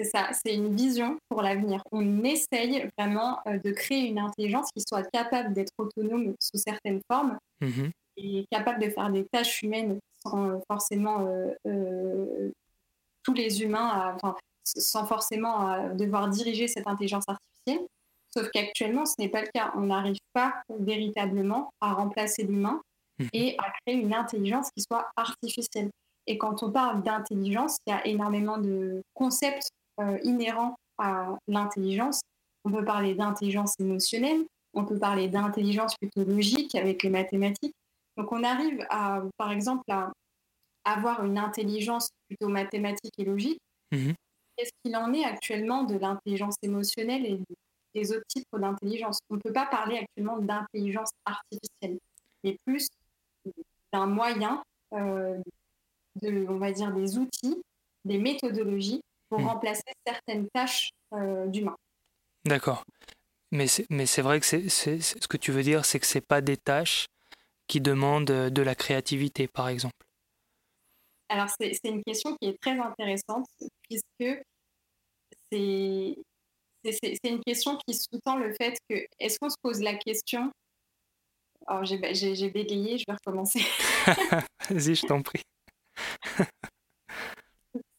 C'est 0.00 0.08
ça, 0.08 0.30
c'est 0.32 0.54
une 0.54 0.74
vision 0.74 1.18
pour 1.28 1.42
l'avenir. 1.42 1.82
On 1.92 2.24
essaye 2.24 2.88
vraiment 2.96 3.38
euh, 3.46 3.58
de 3.58 3.70
créer 3.70 4.08
une 4.08 4.18
intelligence 4.18 4.70
qui 4.74 4.82
soit 4.88 5.02
capable 5.10 5.52
d'être 5.52 5.74
autonome 5.76 6.34
sous 6.40 6.56
certaines 6.56 7.00
formes 7.10 7.38
mmh 7.60 7.88
et 8.22 8.44
capable 8.50 8.82
de 8.82 8.90
faire 8.90 9.08
des 9.10 9.24
tâches 9.32 9.62
humaines 9.62 9.98
sans 10.22 10.50
euh, 10.50 10.58
forcément 10.70 11.26
euh, 11.64 12.50
tous 13.22 13.32
les 13.32 13.62
humains, 13.62 14.14
enfin, 14.14 14.36
sans 14.64 15.06
forcément 15.06 15.94
devoir 15.94 16.28
diriger 16.28 16.68
cette 16.68 16.86
intelligence 16.86 17.24
artificielle. 17.28 17.86
Sauf 18.34 18.50
qu'actuellement, 18.52 19.06
ce 19.06 19.14
n'est 19.18 19.28
pas 19.28 19.40
le 19.40 19.48
cas. 19.54 19.72
On 19.74 19.82
n'arrive 19.82 20.18
pas 20.34 20.54
véritablement 20.68 21.70
à 21.80 21.94
remplacer 21.94 22.42
l'humain 22.42 22.80
mmh 23.18 23.26
et 23.32 23.56
à 23.58 23.70
créer 23.80 24.00
une 24.00 24.14
intelligence 24.14 24.70
qui 24.76 24.82
soit 24.82 25.08
artificielle. 25.16 25.90
Et 26.26 26.36
quand 26.36 26.62
on 26.62 26.70
parle 26.70 27.02
d'intelligence, 27.02 27.78
il 27.86 27.90
y 27.90 27.92
a 27.92 28.06
énormément 28.06 28.58
de 28.58 29.02
concepts 29.14 29.70
euh, 30.00 30.18
inhérents 30.24 30.76
à 30.98 31.36
l'intelligence. 31.48 32.20
On 32.64 32.70
peut 32.70 32.84
parler 32.84 33.14
d'intelligence 33.14 33.74
émotionnelle, 33.78 34.44
on 34.74 34.84
peut 34.84 34.98
parler 34.98 35.28
d'intelligence 35.28 35.94
plutôt 35.96 36.24
logique 36.24 36.74
avec 36.74 37.02
les 37.02 37.10
mathématiques. 37.10 37.74
Donc 38.16 38.32
on 38.32 38.44
arrive 38.44 38.86
à, 38.90 39.22
par 39.36 39.50
exemple, 39.52 39.84
à 39.90 40.12
avoir 40.84 41.24
une 41.24 41.38
intelligence 41.38 42.10
plutôt 42.28 42.48
mathématique 42.48 43.14
et 43.18 43.24
logique. 43.24 43.60
Mhm. 43.92 44.14
Qu'est-ce 44.56 44.70
qu'il 44.84 44.96
en 44.96 45.12
est 45.12 45.24
actuellement 45.24 45.84
de 45.84 45.96
l'intelligence 45.96 46.56
émotionnelle 46.62 47.24
et 47.26 47.40
des 47.94 48.12
autres 48.12 48.26
types 48.28 48.46
d'intelligence? 48.52 49.18
On 49.30 49.36
ne 49.36 49.40
peut 49.40 49.52
pas 49.52 49.66
parler 49.66 49.98
actuellement 49.98 50.38
d'intelligence 50.38 51.10
artificielle, 51.24 51.98
mais 52.44 52.56
plus 52.64 52.88
d'un 53.92 54.06
moyen, 54.06 54.62
euh, 54.92 55.38
de, 56.22 56.46
on 56.48 56.58
va 56.58 56.72
dire, 56.72 56.92
des 56.92 57.18
outils, 57.18 57.62
des 58.04 58.18
méthodologies 58.18 59.00
pour 59.30 59.40
hmm. 59.40 59.46
remplacer 59.46 59.82
certaines 60.06 60.48
tâches 60.50 60.90
euh, 61.14 61.46
d'humains. 61.46 61.76
D'accord. 62.44 62.84
Mais 63.52 63.66
c'est 63.66 64.22
vrai 64.22 64.38
que 64.38 64.46
c'est 64.46 64.68
ce 64.68 65.26
que 65.26 65.36
tu 65.36 65.50
veux 65.50 65.62
dire, 65.62 65.84
c'est 65.84 65.98
que 65.98 66.06
ce 66.06 66.18
pas 66.20 66.40
des 66.40 66.56
tâches 66.56 67.06
qui 67.66 67.80
demandent 67.80 68.24
de 68.26 68.62
la 68.62 68.74
créativité, 68.74 69.48
par 69.48 69.68
exemple. 69.68 69.94
Alors, 71.28 71.48
c'est 71.60 71.78
une 71.84 72.02
question 72.04 72.36
qui 72.40 72.48
est 72.48 72.60
très 72.60 72.78
intéressante, 72.78 73.46
puisque 73.88 74.42
c'est 75.52 76.16
une 77.24 77.40
question 77.44 77.78
qui 77.86 77.94
sous-tend 77.94 78.36
le 78.36 78.52
fait 78.54 78.78
que, 78.88 79.04
est-ce 79.18 79.38
qu'on 79.38 79.50
se 79.50 79.56
pose 79.62 79.80
la 79.80 79.94
question? 79.94 80.50
Alors, 81.66 81.84
j'ai 81.84 81.98
bégayé, 82.50 82.98
je 82.98 83.04
vais 83.06 83.14
recommencer. 83.14 83.60
Vas-y, 84.70 84.94
je 84.94 85.06
t'en 85.06 85.22
prie. 85.22 85.42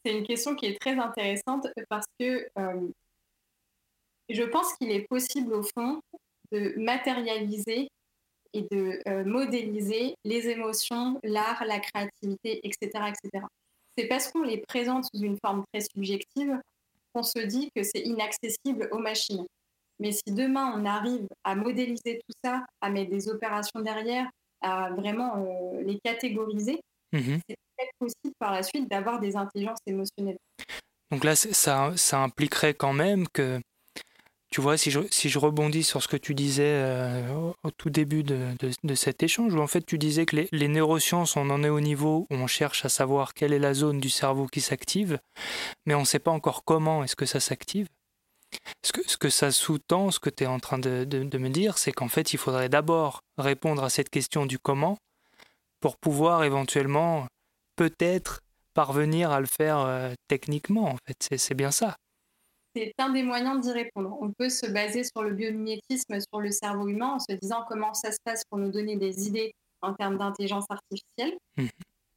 c'est 0.03 0.17
une 0.17 0.25
question 0.25 0.55
qui 0.55 0.65
est 0.65 0.79
très 0.79 0.97
intéressante 0.97 1.67
parce 1.89 2.05
que 2.19 2.47
euh, 2.57 2.87
je 4.29 4.43
pense 4.43 4.73
qu'il 4.75 4.91
est 4.91 5.07
possible 5.07 5.53
au 5.53 5.63
fond 5.63 6.01
de 6.51 6.73
matérialiser 6.77 7.89
et 8.53 8.61
de 8.63 8.99
euh, 9.07 9.23
modéliser 9.23 10.15
les 10.25 10.49
émotions, 10.49 11.19
l'art, 11.23 11.63
la 11.65 11.79
créativité, 11.79 12.65
etc. 12.65 13.05
etc. 13.09 13.45
C'est 13.97 14.07
parce 14.07 14.29
qu'on 14.31 14.43
les 14.43 14.57
présente 14.57 15.05
sous 15.05 15.21
une 15.21 15.37
forme 15.43 15.63
très 15.71 15.81
subjective 15.81 16.59
qu'on 17.13 17.23
se 17.23 17.39
dit 17.39 17.69
que 17.75 17.83
c'est 17.83 18.01
inaccessible 18.01 18.89
aux 18.91 18.99
machines. 18.99 19.45
Mais 19.99 20.11
si 20.11 20.33
demain 20.33 20.73
on 20.75 20.85
arrive 20.85 21.27
à 21.43 21.55
modéliser 21.55 22.19
tout 22.27 22.35
ça, 22.43 22.65
à 22.81 22.89
mettre 22.89 23.11
des 23.11 23.29
opérations 23.29 23.81
derrière, 23.81 24.29
à 24.61 24.89
vraiment 24.91 25.37
euh, 25.37 25.81
les 25.83 25.99
catégoriser, 25.99 26.81
mmh 27.13 27.37
c'est 27.47 27.57
possible 28.01 28.33
par 28.39 28.51
la 28.51 28.63
suite 28.63 28.89
d'avoir 28.89 29.19
des 29.19 29.35
intelligences 29.35 29.79
émotionnelles. 29.85 30.39
Donc 31.11 31.23
là, 31.23 31.35
ça, 31.35 31.93
impliquerait 32.13 32.73
quand 32.73 32.93
même 32.93 33.27
que, 33.27 33.59
tu 34.49 34.61
vois, 34.61 34.77
si 34.77 34.89
je, 34.89 35.39
rebondis 35.39 35.83
sur 35.83 36.01
ce 36.01 36.07
que 36.07 36.17
tu 36.17 36.33
disais 36.33 36.63
euh, 36.65 37.51
au, 37.63 37.71
tout 37.71 37.89
début 37.89 38.23
de, 38.23 38.95
cet 38.95 39.21
échange, 39.21 39.53
où 39.53 39.59
en 39.59 39.67
fait 39.67 39.85
tu 39.85 39.97
disais 39.97 40.25
que 40.25 40.47
les, 40.51 40.67
neurosciences, 40.67 41.35
on 41.35 41.49
en 41.49 41.63
est 41.63 41.69
au 41.69 41.81
niveau 41.81 42.27
où 42.29 42.35
on 42.35 42.47
cherche 42.47 42.85
à 42.85 42.89
savoir 42.89 43.33
quelle 43.33 43.51
est 43.51 43.59
la 43.59 43.73
zone 43.73 43.99
du 43.99 44.09
cerveau 44.09 44.47
qui 44.47 44.61
s'active, 44.61 45.19
mais 45.85 45.95
on 45.95 46.01
ne 46.01 46.05
sait 46.05 46.19
pas 46.19 46.31
encore 46.31 46.63
comment 46.63 47.03
est-ce 47.03 47.17
que 47.17 47.25
ça 47.25 47.41
s'active. 47.41 47.87
Ce 48.83 49.17
que, 49.17 49.29
ça 49.29 49.51
sous-tend, 49.51 50.11
ce 50.11 50.19
que 50.19 50.29
tu 50.29 50.43
es 50.43 50.47
en 50.47 50.59
train 50.59 50.79
de 50.79 51.37
me 51.37 51.49
dire, 51.49 51.77
c'est 51.77 51.93
qu'en 51.93 52.09
fait, 52.09 52.33
il 52.33 52.37
faudrait 52.37 52.67
d'abord 52.67 53.21
répondre 53.37 53.83
à 53.83 53.89
cette 53.89 54.09
question 54.09 54.45
du 54.45 54.59
comment 54.59 54.97
pour 55.81 55.97
pouvoir 55.97 56.43
éventuellement 56.43 57.27
peut-être 57.81 58.41
parvenir 58.75 59.31
à 59.31 59.39
le 59.39 59.47
faire 59.47 59.79
euh, 59.79 60.13
techniquement, 60.27 60.91
en 60.91 60.97
fait. 61.07 61.39
C'est 61.39 61.55
bien 61.55 61.71
ça. 61.71 61.95
C'est 62.75 62.93
un 62.99 63.09
des 63.09 63.23
moyens 63.23 63.59
d'y 63.59 63.71
répondre. 63.71 64.15
On 64.21 64.31
peut 64.31 64.49
se 64.49 64.67
baser 64.67 65.03
sur 65.03 65.23
le 65.23 65.33
biomimétisme, 65.33 66.19
sur 66.19 66.39
le 66.39 66.51
cerveau 66.51 66.87
humain, 66.87 67.13
en 67.15 67.19
se 67.19 67.33
disant 67.41 67.65
comment 67.67 67.95
ça 67.95 68.11
se 68.11 68.19
passe 68.23 68.43
pour 68.47 68.59
nous 68.59 68.69
donner 68.69 68.97
des 68.97 69.27
idées 69.27 69.51
en 69.81 69.95
termes 69.95 70.19
d'intelligence 70.19 70.65
artificielle. 70.69 71.39
Mmh. 71.57 71.65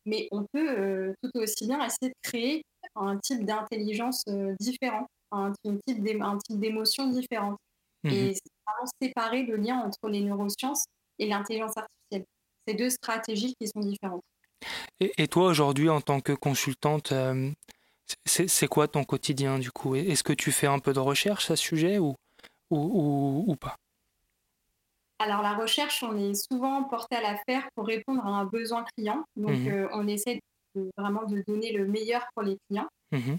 Mais 0.05 0.29
on 0.33 0.45
peut 0.53 0.79
euh, 0.79 1.15
tout 1.23 1.31
aussi 1.41 1.67
bien 1.67 1.83
essayer 1.83 2.11
de 2.11 2.15
créer 2.23 2.63
un 2.95 3.17
type 3.17 3.47
d'intelligence 3.47 4.23
euh, 4.29 4.55
différent, 4.61 5.07
un, 5.33 5.51
type 5.87 6.03
d'émotion 6.51 7.09
différente. 7.09 7.59
Mmh. 8.03 8.11
Et 8.11 8.35
vraiment 8.67 8.91
séparer 9.01 9.45
le 9.45 9.57
lien 9.57 9.79
entre 9.79 10.11
les 10.11 10.21
neurosciences 10.21 10.85
et 11.19 11.27
l'intelligence 11.27 11.73
artificielle. 11.79 12.27
C'est 12.69 12.75
deux 12.75 12.91
stratégies 12.91 13.55
qui 13.59 13.67
sont 13.67 13.81
différentes. 13.81 14.23
Et, 15.01 15.29
toi, 15.29 15.49
aujourd'hui, 15.49 15.89
en 15.89 16.01
tant 16.01 16.21
que 16.21 16.33
consultante, 16.33 17.13
euh, 17.13 17.51
c'est 18.25 18.67
quoi 18.69 18.89
ton 18.89 19.05
quotidien 19.05 19.59
du 19.59 19.71
coup? 19.71 19.95
Est-ce 19.95 20.23
que 20.23 20.33
tu 20.33 20.53
fais 20.53 20.67
un 20.67 20.79
peu 20.79 20.93
de 20.93 21.01
recherche 21.01 21.51
à 21.51 21.57
ce 21.57 21.63
sujet 21.63 21.99
ou, 21.99 22.15
ou, 22.71 23.45
ou, 23.47 23.57
pas? 23.57 23.77
Alors 25.19 25.43
la 25.43 25.55
recherche, 25.55 26.03
on 26.03 26.17
est 26.19 26.35
souvent 26.35 26.85
porté 26.85 27.17
à 27.17 27.23
la 27.23 27.37
faire 27.47 27.67
pour 27.75 27.87
répondre 27.87 28.25
à 28.27 28.31
un 28.31 28.45
besoin 28.45 28.85
client. 28.97 29.25
Donc 29.37 29.59
mmh 29.59 29.69
euh, 29.69 29.89
on 29.93 30.07
essaie 30.07 30.41
vraiment 30.97 31.25
de 31.25 31.43
donner 31.47 31.73
le 31.73 31.87
meilleur 31.87 32.27
pour 32.35 32.43
les 32.43 32.59
clients. 32.69 32.89
Mmh 33.13 33.37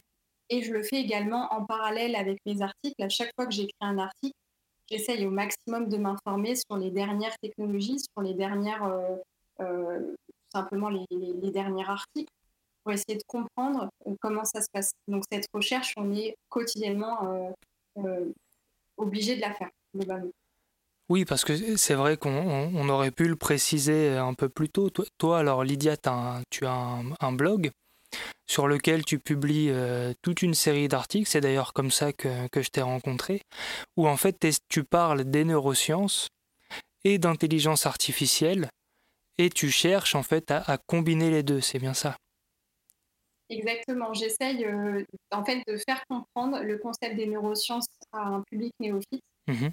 Et 0.49 0.63
je 0.63 0.73
le 0.73 0.83
fais 0.83 0.97
également 0.97 1.53
en 1.53 1.65
parallèle 1.65 2.15
avec 2.15 2.39
mes 2.45 2.61
articles. 2.61 3.01
À 3.01 3.09
chaque 3.09 3.31
fois 3.35 3.45
que 3.45 3.53
j'écris 3.53 3.75
un 3.81 3.97
article, 3.97 4.35
j'essaye 4.89 5.25
au 5.25 5.31
maximum 5.31 5.89
de 5.89 5.97
m'informer 5.97 6.55
sur 6.55 6.77
les 6.77 6.91
dernières 6.91 7.37
technologies, 7.39 7.99
sur 7.99 8.21
les 8.21 8.33
dernières 8.33 8.83
euh, 9.59 10.15
simplement 10.55 10.89
les, 10.89 11.51
derniers 11.51 11.87
articles 11.87 12.31
pour 12.83 12.93
essayer 12.93 13.17
de 13.17 13.23
comprendre 13.27 13.89
euh, 14.07 14.15
comment 14.21 14.45
ça 14.45 14.61
se 14.61 14.67
passe. 14.71 14.91
Donc 15.07 15.23
cette 15.31 15.47
recherche, 15.53 15.93
on 15.97 16.13
est 16.13 16.35
quotidiennement 16.49 17.17
euh, 17.23 17.51
euh, 17.97 18.31
obligé 18.97 19.35
de 19.35 19.41
la 19.41 19.53
faire 19.53 19.69
globalement. 19.93 20.31
Oui, 21.09 21.23
parce 21.25 21.43
que 21.45 21.77
c'est 21.77 21.93
vrai 21.93 22.17
qu'on 22.17 22.89
aurait 22.89 23.11
pu 23.11 23.27
le 23.27 23.35
préciser 23.35 24.17
un 24.17 24.33
peu 24.33 24.49
plus 24.49 24.69
tôt. 24.69 24.89
Toi, 25.19 25.37
alors 25.37 25.63
Lydia, 25.63 25.97
tu 25.97 26.65
as 26.65 27.01
un, 27.19 27.31
blog 27.31 27.69
sur 28.47 28.67
lequel 28.67 29.05
tu 29.05 29.19
publies 29.19 29.71
toute 30.23 30.41
une 30.41 30.55
série 30.55 30.87
d'articles. 30.87 31.29
C'est 31.29 31.41
d'ailleurs 31.41 31.73
comme 31.73 31.91
ça 31.91 32.11
que, 32.11 32.47
que 32.47 32.63
je 32.63 32.69
t'ai 32.69 32.81
rencontré, 32.81 33.43
où 33.97 34.07
en 34.07 34.17
fait 34.17 34.47
tu 34.67 34.83
parles 34.83 35.25
des 35.25 35.45
neurosciences 35.45 36.29
et 37.03 37.19
d'intelligence 37.19 37.85
artificielle 37.85 38.67
et 39.37 39.49
tu 39.49 39.69
cherches 39.69 40.15
en 40.15 40.23
fait 40.23 40.51
à, 40.51 40.77
combiner 40.87 41.29
les 41.29 41.43
deux, 41.43 41.61
c'est 41.61 41.79
bien 41.79 41.93
ça? 41.93 42.17
Exactement, 43.49 44.13
j'essaye 44.13 44.65
euh, 44.65 45.03
en 45.31 45.45
fait 45.45 45.61
de 45.67 45.77
faire 45.77 46.03
comprendre 46.09 46.61
le 46.63 46.77
concept 46.77 47.15
des 47.15 47.27
neurosciences 47.27 47.85
à 48.11 48.21
un 48.21 48.41
public 48.49 48.73
néophyte. 48.79 49.21
Mmh 49.47 49.67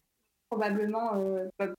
probablement, 0.52 1.12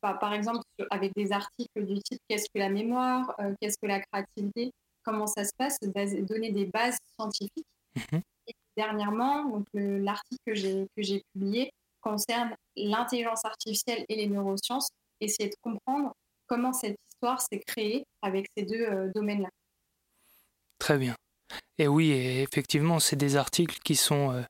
par 0.02 0.34
exemple, 0.34 0.64
avec 0.90 1.14
des 1.16 1.32
articles 1.32 1.86
du 1.86 2.02
type 2.02 2.18
qu'est-ce 2.28 2.46
que 2.46 2.58
la 2.58 2.70
mémoire, 2.70 3.32
qu'est-ce 3.62 3.78
que 3.80 3.86
la 3.86 4.00
créativité, 4.00 4.72
comment 5.04 5.28
ça 5.28 5.44
se 5.44 5.52
passe, 5.56 5.78
donner 5.80 6.52
des 6.52 6.66
bases 6.66 6.98
scientifiques. 7.16 7.68
Mmh 7.96 8.18
et 8.48 8.54
dernièrement, 8.76 9.64
l'article 9.74 10.88
que 10.98 11.04
j'ai 11.04 11.22
publié 11.34 11.72
concerne 12.02 12.56
l'intelligence 12.76 13.46
artificielle 13.46 14.04
et 14.10 14.16
les 14.16 14.28
neurosciences, 14.28 14.90
essayer 15.22 15.50
de 15.50 15.56
comprendre 15.62 16.14
comment 16.48 16.74
cette 16.74 16.98
histoire 17.24 17.42
s'est 17.42 17.60
créée 17.60 18.06
avec 18.22 18.50
ces 18.56 18.64
deux 18.64 18.86
euh, 18.86 19.10
domaines-là. 19.16 19.48
Très 20.78 20.98
bien. 20.98 21.16
Et 21.78 21.88
oui, 21.88 22.12
effectivement, 22.12 23.00
c'est 23.00 23.16
des 23.16 23.38
articles 23.38 23.80
qui 23.84 23.96
sont... 23.96 24.32
Euh, 24.32 24.42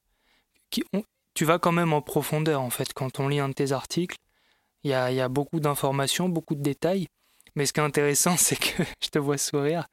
qui 0.72 0.84
ont, 0.92 1.04
tu 1.36 1.46
vas 1.46 1.60
quand 1.60 1.72
même 1.72 1.94
en 1.94 2.02
profondeur, 2.02 2.62
en 2.62 2.72
fait, 2.72 2.92
quand 2.94 3.20
on 3.20 3.28
lit 3.28 3.40
un 3.40 3.50
de 3.50 3.54
tes 3.54 3.74
articles. 3.74 4.18
Il 4.84 4.90
y 4.90 4.94
a, 4.96 5.30
beaucoup 5.30 5.60
d'informations, 5.60 6.28
beaucoup 6.28 6.56
de 6.56 6.64
détails. 6.64 7.08
Mais 7.56 7.68
ce 7.68 7.74
qui 7.74 7.80
est 7.80 7.84
intéressant, 7.84 8.38
c'est 8.38 8.56
que... 8.56 8.84
je 9.04 9.10
te 9.10 9.20
vois 9.20 9.38
sourire. 9.38 9.86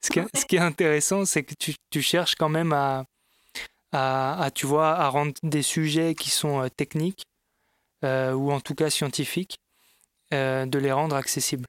Ce 0.00 0.10
qui, 0.46 0.56
est 0.56 0.60
intéressant, 0.60 1.24
c'est 1.24 1.42
que 1.42 1.54
tu, 1.90 2.02
cherches 2.02 2.36
quand 2.36 2.48
même 2.48 2.72
à, 2.72 3.04
à, 3.90 4.50
tu 4.54 4.66
vois, 4.66 4.94
à 4.94 5.08
rendre 5.08 5.32
des 5.42 5.62
sujets 5.62 6.14
qui 6.14 6.30
sont 6.30 6.62
euh, 6.62 6.68
techniques, 6.68 7.24
ou 8.04 8.52
en 8.52 8.60
tout 8.60 8.76
cas 8.76 8.90
scientifiques, 8.90 9.58
de 10.30 10.78
les 10.78 10.92
rendre 10.92 11.16
accessibles 11.16 11.66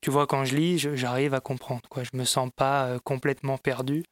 tu 0.00 0.10
vois, 0.10 0.26
quand 0.26 0.44
je 0.44 0.56
lis, 0.56 0.78
j'arrive 0.78 1.34
à 1.34 1.40
comprendre. 1.40 1.82
Quoi. 1.88 2.04
Je 2.04 2.10
me 2.14 2.24
sens 2.24 2.50
pas 2.54 2.86
euh, 2.86 2.98
complètement 3.04 3.58
perdu. 3.58 4.04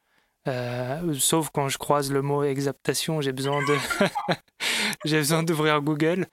Euh, 0.47 1.13
sauf 1.15 1.49
quand 1.53 1.67
je 1.67 1.77
croise 1.77 2.11
le 2.11 2.21
mot 2.21 2.43
exaptation, 2.43 3.21
j'ai 3.21 3.33
besoin 3.33 3.61
d'ouvrir 5.43 5.81
Google. 5.81 6.27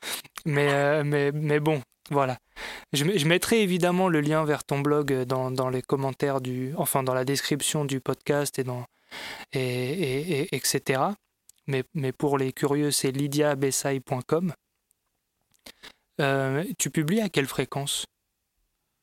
Mais, 0.45 0.69
euh, 0.71 1.61
bon, 1.61 1.83
voilà. 2.11 2.39
Je, 2.93 3.27
mettrai 3.27 3.63
évidemment 3.63 4.09
le 4.09 4.21
lien 4.21 4.45
vers 4.45 4.63
ton 4.65 4.81
blog 4.81 5.25
dans, 5.25 5.69
les 5.71 5.83
commentaires 5.83 6.41
du, 6.41 6.73
enfin 6.77 7.03
dans 7.03 7.15
la 7.15 7.25
description 7.25 7.85
du 7.85 8.01
podcast 8.01 8.61
et 9.53 10.55
etc. 10.55 11.03
Mais, 11.67 11.83
mais 11.95 12.13
pour 12.13 12.39
les 12.39 12.53
curieux, 12.53 12.91
c'est 12.91 13.11
lydiabessai.com. 13.11 14.53
tu 16.79 16.91
publies 16.91 17.21
à 17.21 17.29
quelle 17.29 17.47
fréquence? 17.47 18.07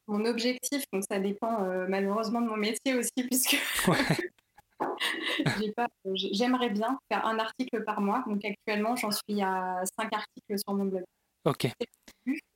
Mon 0.08 0.26
objectif, 0.26 0.84
donc 0.92 1.04
ça 1.10 1.20
dépend 1.20 1.64
euh, 1.64 1.86
malheureusement 1.88 2.42
de 2.42 2.48
mon 2.48 2.58
métier 2.58 2.96
aussi, 2.96 3.12
puisque 3.30 3.58
j'aimerais 6.14 6.70
bien 6.70 6.98
faire 7.12 7.26
un 7.26 7.40
article 7.40 7.84
par 7.84 8.02
mois. 8.02 8.24
Donc 8.28 8.44
actuellement, 8.44 8.96
j'en 8.96 9.12
suis 9.12 9.42
à 9.42 9.82
cinq 9.98 10.14
articles 10.14 10.58
sur 10.58 10.74
mon 10.74 10.86
blog. 10.86 11.04
Ok. 11.46 11.68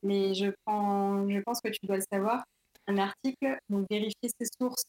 Mais 0.04 0.34
je, 0.34 0.52
prends, 0.66 1.28
je 1.30 1.40
pense 1.42 1.62
que 1.62 1.70
tu 1.70 1.80
dois 1.84 1.98
le 1.98 2.04
savoir. 2.12 2.44
Un 2.88 2.98
article, 3.00 3.58
donc 3.70 3.86
vérifier 3.90 4.30
ses 4.40 4.48
sources, 4.58 4.86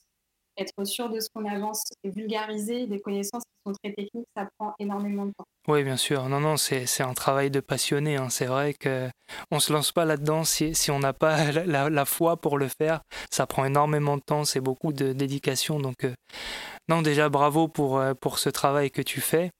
être 0.59 0.85
sûr 0.85 1.09
de 1.09 1.21
ce 1.21 1.29
qu'on 1.33 1.45
avance 1.45 1.83
et 2.03 2.11
vulgariser 2.11 2.87
des 2.87 3.01
connaissances 3.01 3.45
qui 3.45 3.61
sont 3.65 3.73
très 3.83 3.93
techniques, 3.93 4.27
ça 4.37 4.49
prend 4.59 4.75
énormément 4.79 5.27
de 5.27 5.33
temps. 5.37 5.45
Oui, 5.69 5.85
bien 5.85 5.97
sûr. 5.97 6.29
Non, 6.29 6.41
non, 6.41 6.57
c'est 6.57 7.03
un 7.03 7.15
travail 7.15 7.51
de 7.51 7.61
passionné. 7.61 8.17
Hein. 8.17 8.31
C'est 8.31 8.47
vrai 8.47 8.75
qu'on 8.75 9.11
ne 9.57 9.61
se 9.61 9.73
lance 9.73 9.93
pas 9.93 10.05
là-dedans 10.05 10.45
si, 10.45 10.75
si, 10.75 10.91
on 10.91 10.99
n'a 10.99 11.13
pas 11.13 11.53
la, 11.67 11.91
la, 11.91 12.05
foi 12.05 12.37
pour 12.39 12.59
le 12.59 12.69
faire. 12.69 13.03
Ça 13.31 13.47
prend 13.47 13.65
énormément 13.65 14.17
de 14.17 14.23
temps, 14.23 14.45
c'est 14.45 14.61
beaucoup 14.61 14.93
de 14.93 15.13
dédication. 15.13 15.79
Donc, 15.79 16.05
euh, 16.05 16.15
non, 16.89 17.03
déjà, 17.03 17.29
bravo 17.29 17.69
pour, 17.69 17.99
euh, 17.99 18.15
pour 18.15 18.39
ce 18.39 18.49
travail 18.49 18.91
que 18.91 19.03
tu 19.03 19.21
fais. 19.21 19.51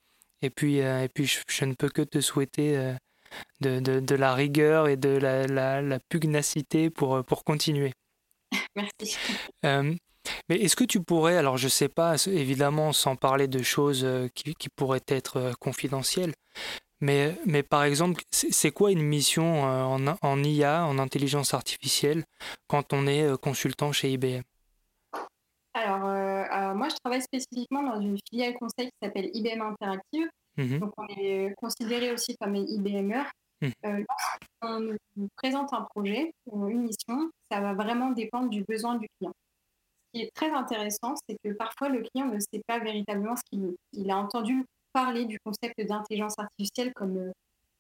Et 0.41 0.51
puis, 0.51 0.81
euh, 0.81 1.03
et 1.05 1.09
puis 1.09 1.27
je, 1.27 1.65
ne 1.65 1.75
peux 1.75 1.89
que 1.89 2.03
te 2.03 2.21
souhaiter 2.21 2.95
de, 3.61 3.81
de, 3.81 4.01
de, 4.01 4.15
la 4.15 4.35
rigueur 4.35 4.89
et 4.89 4.97
de 4.97 5.11
la, 5.11 5.47
la, 5.47 5.83
la 5.83 5.99
pugnacité 6.09 6.91
pour, 6.91 7.25
pour 7.25 7.45
continuer. 7.45 7.93
Merci. 8.77 9.19
Mais 10.49 10.57
est-ce 10.57 10.77
que 10.77 10.85
tu 10.85 11.01
pourrais, 11.03 11.37
alors 11.37 11.57
je 11.57 11.67
ne 11.67 11.71
sais 11.71 11.89
pas, 11.89 12.17
évidemment 12.27 12.93
sans 12.93 13.17
parler 13.17 13.49
de 13.49 13.63
choses 13.63 14.05
euh, 14.05 14.29
qui, 14.35 14.69
pourraient 14.69 15.05
être 15.09 15.37
euh, 15.37 15.53
confidentielles, 15.59 16.35
mais, 17.01 17.37
mais 17.47 17.63
par 17.63 17.85
exemple, 17.85 18.23
c'est 18.31 18.71
quoi 18.71 18.91
une 18.91 19.03
mission 19.03 19.67
euh, 19.67 19.83
en, 19.83 20.07
en, 20.21 20.43
IA, 20.43 20.85
en 20.85 20.99
intelligence 20.99 21.55
artificielle, 21.55 22.25
quand 22.67 22.93
on 22.93 23.07
est 23.07 23.41
consultant 23.41 23.93
chez 23.93 24.11
IBM 24.13 24.43
alors, 25.75 26.75
moi, 26.75 26.89
je 26.89 26.97
travaille 26.97 27.23
spécifiquement 27.23 27.85
dans 27.85 28.01
une 28.01 28.19
filiale 28.29 28.55
conseil 28.55 28.87
qui 28.87 28.97
s'appelle 29.01 29.31
IBM 29.33 29.63
Interactive. 29.63 30.29
Mmh 30.57 30.79
Donc, 30.79 30.93
on 30.97 31.07
est 31.07 31.55
considéré 31.57 32.11
aussi 32.11 32.37
comme 32.41 32.57
IBMer. 32.57 33.23
Mmh. 33.61 34.05
on 34.63 34.81
nous 34.81 35.29
présente 35.37 35.73
un 35.73 35.87
projet, 35.95 36.33
une 36.53 36.83
mission, 36.83 37.31
ça 37.49 37.61
va 37.61 37.75
vraiment 37.75 38.11
dépendre 38.11 38.51
du 38.51 38.65
besoin 38.65 38.97
du 38.97 39.07
client 39.19 39.33
qui 40.19 40.25
est 40.25 40.35
très 40.35 40.51
intéressant, 40.51 41.15
c'est 41.29 41.37
que 41.45 41.53
parfois 41.53 41.89
le 41.89 42.03
client 42.03 42.27
ne 42.27 42.41
sait 42.41 42.63
pas 42.67 42.81
véritablement 42.81 43.37
ce 43.37 43.43
qu'il. 43.49 43.75
Il 43.93 44.11
a 44.11 44.17
entendu 44.17 44.65
parler 44.93 45.27
du 45.27 45.39
concept 45.45 45.81
d'intelligence 45.81 46.35
artificielle 46.39 46.93
comme 46.95 47.17
euh, 47.17 47.33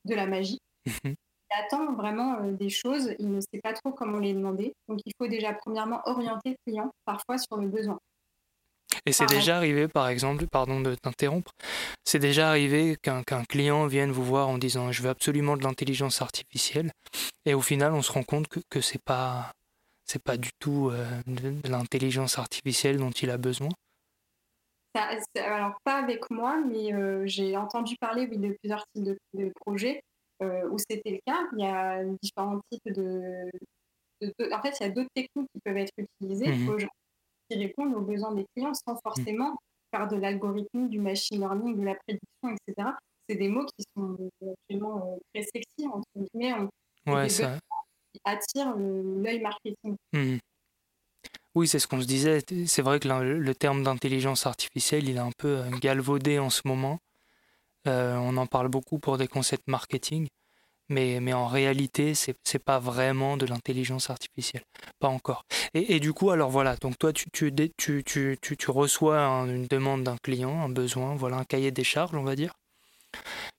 de 0.05 0.15
la 0.15 0.27
magie. 0.27 0.61
Mhm. 0.87 1.15
il 1.51 1.65
attend 1.65 1.93
vraiment 1.95 2.41
euh, 2.41 2.53
des 2.53 2.71
choses, 2.71 3.15
il 3.19 3.31
ne 3.31 3.41
sait 3.41 3.61
pas 3.63 3.73
trop 3.73 3.91
comment 3.91 4.19
les 4.19 4.35
demander. 4.35 4.73
Donc 4.89 5.01
il 5.05 5.13
faut 5.19 5.27
déjà 5.27 5.53
premièrement 5.53 6.01
orienter 6.05 6.51
le 6.51 6.57
client 6.65 6.91
parfois 7.05 7.39
sur 7.39 7.57
le 7.57 7.67
besoin. 7.67 7.99
Et 9.05 9.13
c'est 9.13 9.27
déjà 9.27 9.57
arrivé, 9.57 9.89
par 9.89 10.09
exemple, 10.09 10.47
pardon 10.47 10.81
de 10.81 10.95
t'interrompre, 10.95 11.53
c'est 12.05 12.19
déjà 12.19 12.49
arrivé 12.49 12.97
qu'un 13.03 13.23
client 13.49 13.87
vienne 13.87 14.11
vous 14.11 14.25
voir 14.25 14.49
en 14.49 14.59
disant 14.59 14.93
je 14.93 15.03
veux 15.03 15.11
absolument 15.11 15.57
de 15.57 15.63
l'intelligence 15.63 16.23
artificielle, 16.23 16.91
et 17.47 17.55
au 17.55 17.61
final 17.61 17.93
on 17.93 18.03
se 18.03 18.13
rend 18.13 18.23
compte 18.23 18.49
que, 18.49 18.61
que 18.71 18.81
c'est 18.81 19.03
pas 19.03 19.53
c'est 20.09 20.23
pas 20.23 20.37
du 20.37 20.51
tout 20.59 20.91
euh, 20.91 21.05
de, 21.27 21.69
l'intelligence 21.69 22.39
artificielle 22.39 22.97
dont 22.99 23.11
il 23.11 23.31
a 23.31 23.37
besoin 23.37 23.69
Alors, 25.37 25.79
pas 25.85 25.99
avec 25.99 26.31
moi, 26.31 26.61
mais 26.65 26.93
euh, 26.93 27.25
j'ai 27.27 27.57
entendu 27.57 27.95
parler 28.01 28.27
de 28.27 28.57
plusieurs 28.61 28.85
types 28.95 29.17
de, 29.35 29.53
projets 29.55 30.01
euh, 30.43 30.69
où 30.71 30.79
c'était 30.79 31.11
le 31.11 31.21
cas. 31.27 31.47
Il 31.53 31.61
y 31.61 31.67
a 31.67 32.03
différents 32.23 32.61
types 32.71 32.93
de. 32.93 33.51
en 34.53 34.63
fait, 34.63 34.77
il 34.81 34.83
y 34.83 34.87
a 34.87 34.91
d'autres 34.91 35.11
techniques 35.15 35.49
qui 35.55 35.61
peuvent 35.65 35.77
être 35.77 35.93
utilisées 35.97 36.53
mmh 36.53 36.87
qui 37.51 37.57
répondent 37.57 37.95
aux 37.95 38.03
besoins 38.03 38.35
des 38.35 38.45
clients 38.55 38.75
sans 38.75 38.93
mmh. 38.93 39.01
forcément 39.03 39.57
faire 39.91 40.07
de 40.07 40.17
l'algorithme, 40.17 40.87
du 40.91 41.01
machine 41.01 41.41
learning, 41.41 41.79
de 41.79 41.83
la 41.83 41.95
prédiction, 41.95 42.55
etc. 42.67 42.91
C'est 43.27 43.37
des 43.37 43.49
mots 43.49 43.65
qui 43.65 43.87
sont 43.97 44.19
actuellement 44.43 45.19
très 45.33 45.45
sexy, 45.45 45.87
entre 45.87 46.05
guillemets. 46.15 46.69
ouais, 47.07 47.31
ça, 47.31 47.59
attire 48.29 48.75
l'œil 48.77 49.41
marketing. 49.41 49.97
Hmm. 50.13 50.39
Oui, 51.55 51.67
c'est 51.67 51.79
ce 51.79 51.89
qu'on 51.89 52.01
se 52.01 52.07
disait. 52.07 52.41
C'est 52.67 52.83
vrai 52.83 53.01
que 53.01 53.09
le, 53.09 53.55
terme 53.55 53.83
d'intelligence 53.83 54.47
artificielle, 54.47 55.09
il 55.09 55.17
est 55.17 55.21
un 55.21 55.33
peu 55.37 55.59
euh, 55.59 55.71
galvaudé 55.81 56.39
en 56.39 56.51
ce 56.51 56.63
moment. 56.65 57.01
Euh, 57.87 58.17
on 58.17 58.37
en 58.37 58.47
parle 58.47 58.69
beaucoup 58.69 58.99
pour 58.99 59.19
des 59.19 59.29
concepts 59.29 59.67
marketing, 59.67 60.29
mais, 60.89 61.21
mais 61.21 61.33
en 61.33 61.47
réalité, 61.47 62.15
c'est 62.15 62.37
n'est 62.53 62.61
pas 62.61 62.79
vraiment 62.79 63.37
de 63.37 63.47
l'intelligence 63.47 64.11
artificielle. 64.11 64.63
Pas 65.01 65.09
encore. 65.09 65.45
Et, 65.75 66.01
du 66.01 66.13
coup, 66.13 66.31
alors 66.31 66.51
voilà, 66.51 66.77
donc 66.77 66.99
toi, 66.99 67.13
tu, 67.13 67.31
tu, 67.31 67.53
tu, 67.77 68.05
tu, 68.05 68.39
tu 68.41 68.71
reçois 68.71 69.19
une 69.47 69.67
demande 69.67 70.05
d'un 70.05 70.17
client, 70.19 70.63
un 70.63 70.69
besoin, 70.69 71.15
voilà, 71.17 71.37
un 71.39 71.45
cahier 71.45 71.71
des 71.71 71.85
charges, 71.85 72.15
on 72.15 72.23
va 72.23 72.37
dire 72.37 72.53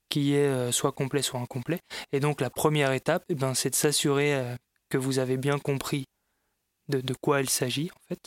qui 0.10 0.34
est 0.34 0.48
euh, 0.48 0.72
soit 0.72 0.92
complet, 0.92 1.22
soit 1.22 1.40
incomplet. 1.40 1.80
Et 2.12 2.20
donc 2.20 2.42
la 2.42 2.50
première 2.50 2.92
étape, 2.92 3.24
eh 3.30 3.36
ben, 3.36 3.54
c'est 3.54 3.70
de 3.70 3.76
s'assurer 3.76 4.36
euh, 4.36 4.56
que 4.90 4.98
vous 4.98 5.20
avez 5.20 5.38
bien 5.38 5.60
compris 5.60 6.06
de, 6.90 7.02
de 7.02 7.14
quoi 7.14 7.42
il 7.42 7.50
s'agit 7.50 7.92
en 7.96 8.00
fait. 8.08 8.20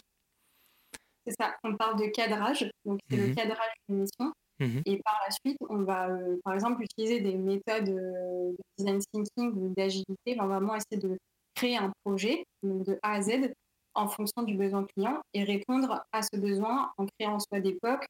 C'est 1.27 1.35
ça, 1.39 1.55
on 1.63 1.77
parle 1.77 1.99
de 2.01 2.07
cadrage, 2.07 2.69
donc 2.85 2.99
c'est 3.09 3.17
le 3.17 3.29
mhm. 3.29 3.35
cadrage 3.35 3.73
d'une 3.89 4.01
mission. 4.01 4.33
Mhm. 4.59 4.83
Et 4.87 5.01
par 5.05 5.21
la 5.25 5.31
suite, 5.31 5.59
on 5.69 5.83
va 5.83 6.09
euh, 6.09 6.39
par 6.45 6.55
exemple 6.55 6.83
utiliser 6.83 7.21
des 7.21 7.35
méthodes 7.37 7.85
de 7.85 8.57
design 8.79 9.01
thinking 9.13 9.53
ou 9.53 9.75
d'agilité. 9.77 10.37
On 10.39 10.47
va 10.47 10.59
vraiment 10.59 10.75
essayer 10.75 10.99
de 10.99 11.17
créer 11.55 11.77
un 11.77 11.93
projet 12.05 12.45
de 12.63 12.99
A 13.03 13.15
à 13.15 13.23
Z 13.23 13.53
en 13.95 14.09
fonction 14.09 14.43
du 14.43 14.57
besoin 14.57 14.85
client 14.85 15.21
et 15.35 15.45
répondre 15.45 16.03
à 16.13 16.23
ce 16.23 16.37
besoin 16.37 16.91
en 16.97 17.07
créant 17.19 17.39
soit 17.39 17.61
des 17.61 17.75
POC, 17.75 18.05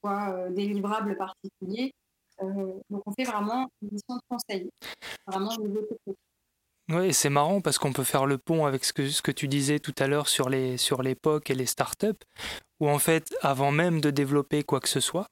soit 0.00 0.50
des 0.50 0.66
livrables 0.66 1.16
particuliers, 1.16 1.92
donc 2.40 3.02
on 3.06 3.12
fait 3.12 3.24
vraiment 3.24 3.68
une 3.82 3.90
mission 3.92 4.16
de 4.16 4.20
conseil, 4.28 4.70
vraiment 5.26 5.50
Oui, 6.90 7.14
c'est 7.14 7.30
marrant 7.30 7.60
parce 7.60 7.78
qu'on 7.78 7.92
peut 7.92 8.04
faire 8.04 8.26
le 8.26 8.38
pont 8.38 8.66
avec 8.66 8.84
ce 8.84 8.92
que, 8.92 9.08
ce 9.08 9.22
que 9.22 9.30
tu 9.30 9.48
disais 9.48 9.78
tout 9.78 9.94
à 9.98 10.06
l'heure 10.06 10.28
sur 10.28 10.48
les 10.48 10.76
sur 10.76 11.02
l'époque 11.02 11.50
et 11.50 11.54
les 11.54 11.66
startups, 11.66 12.24
où 12.80 12.88
en 12.88 12.98
fait, 12.98 13.34
avant 13.40 13.70
même 13.70 14.00
de 14.00 14.10
développer 14.10 14.62
quoi 14.64 14.80
que 14.80 14.88
ce 14.88 15.00
soit, 15.00 15.26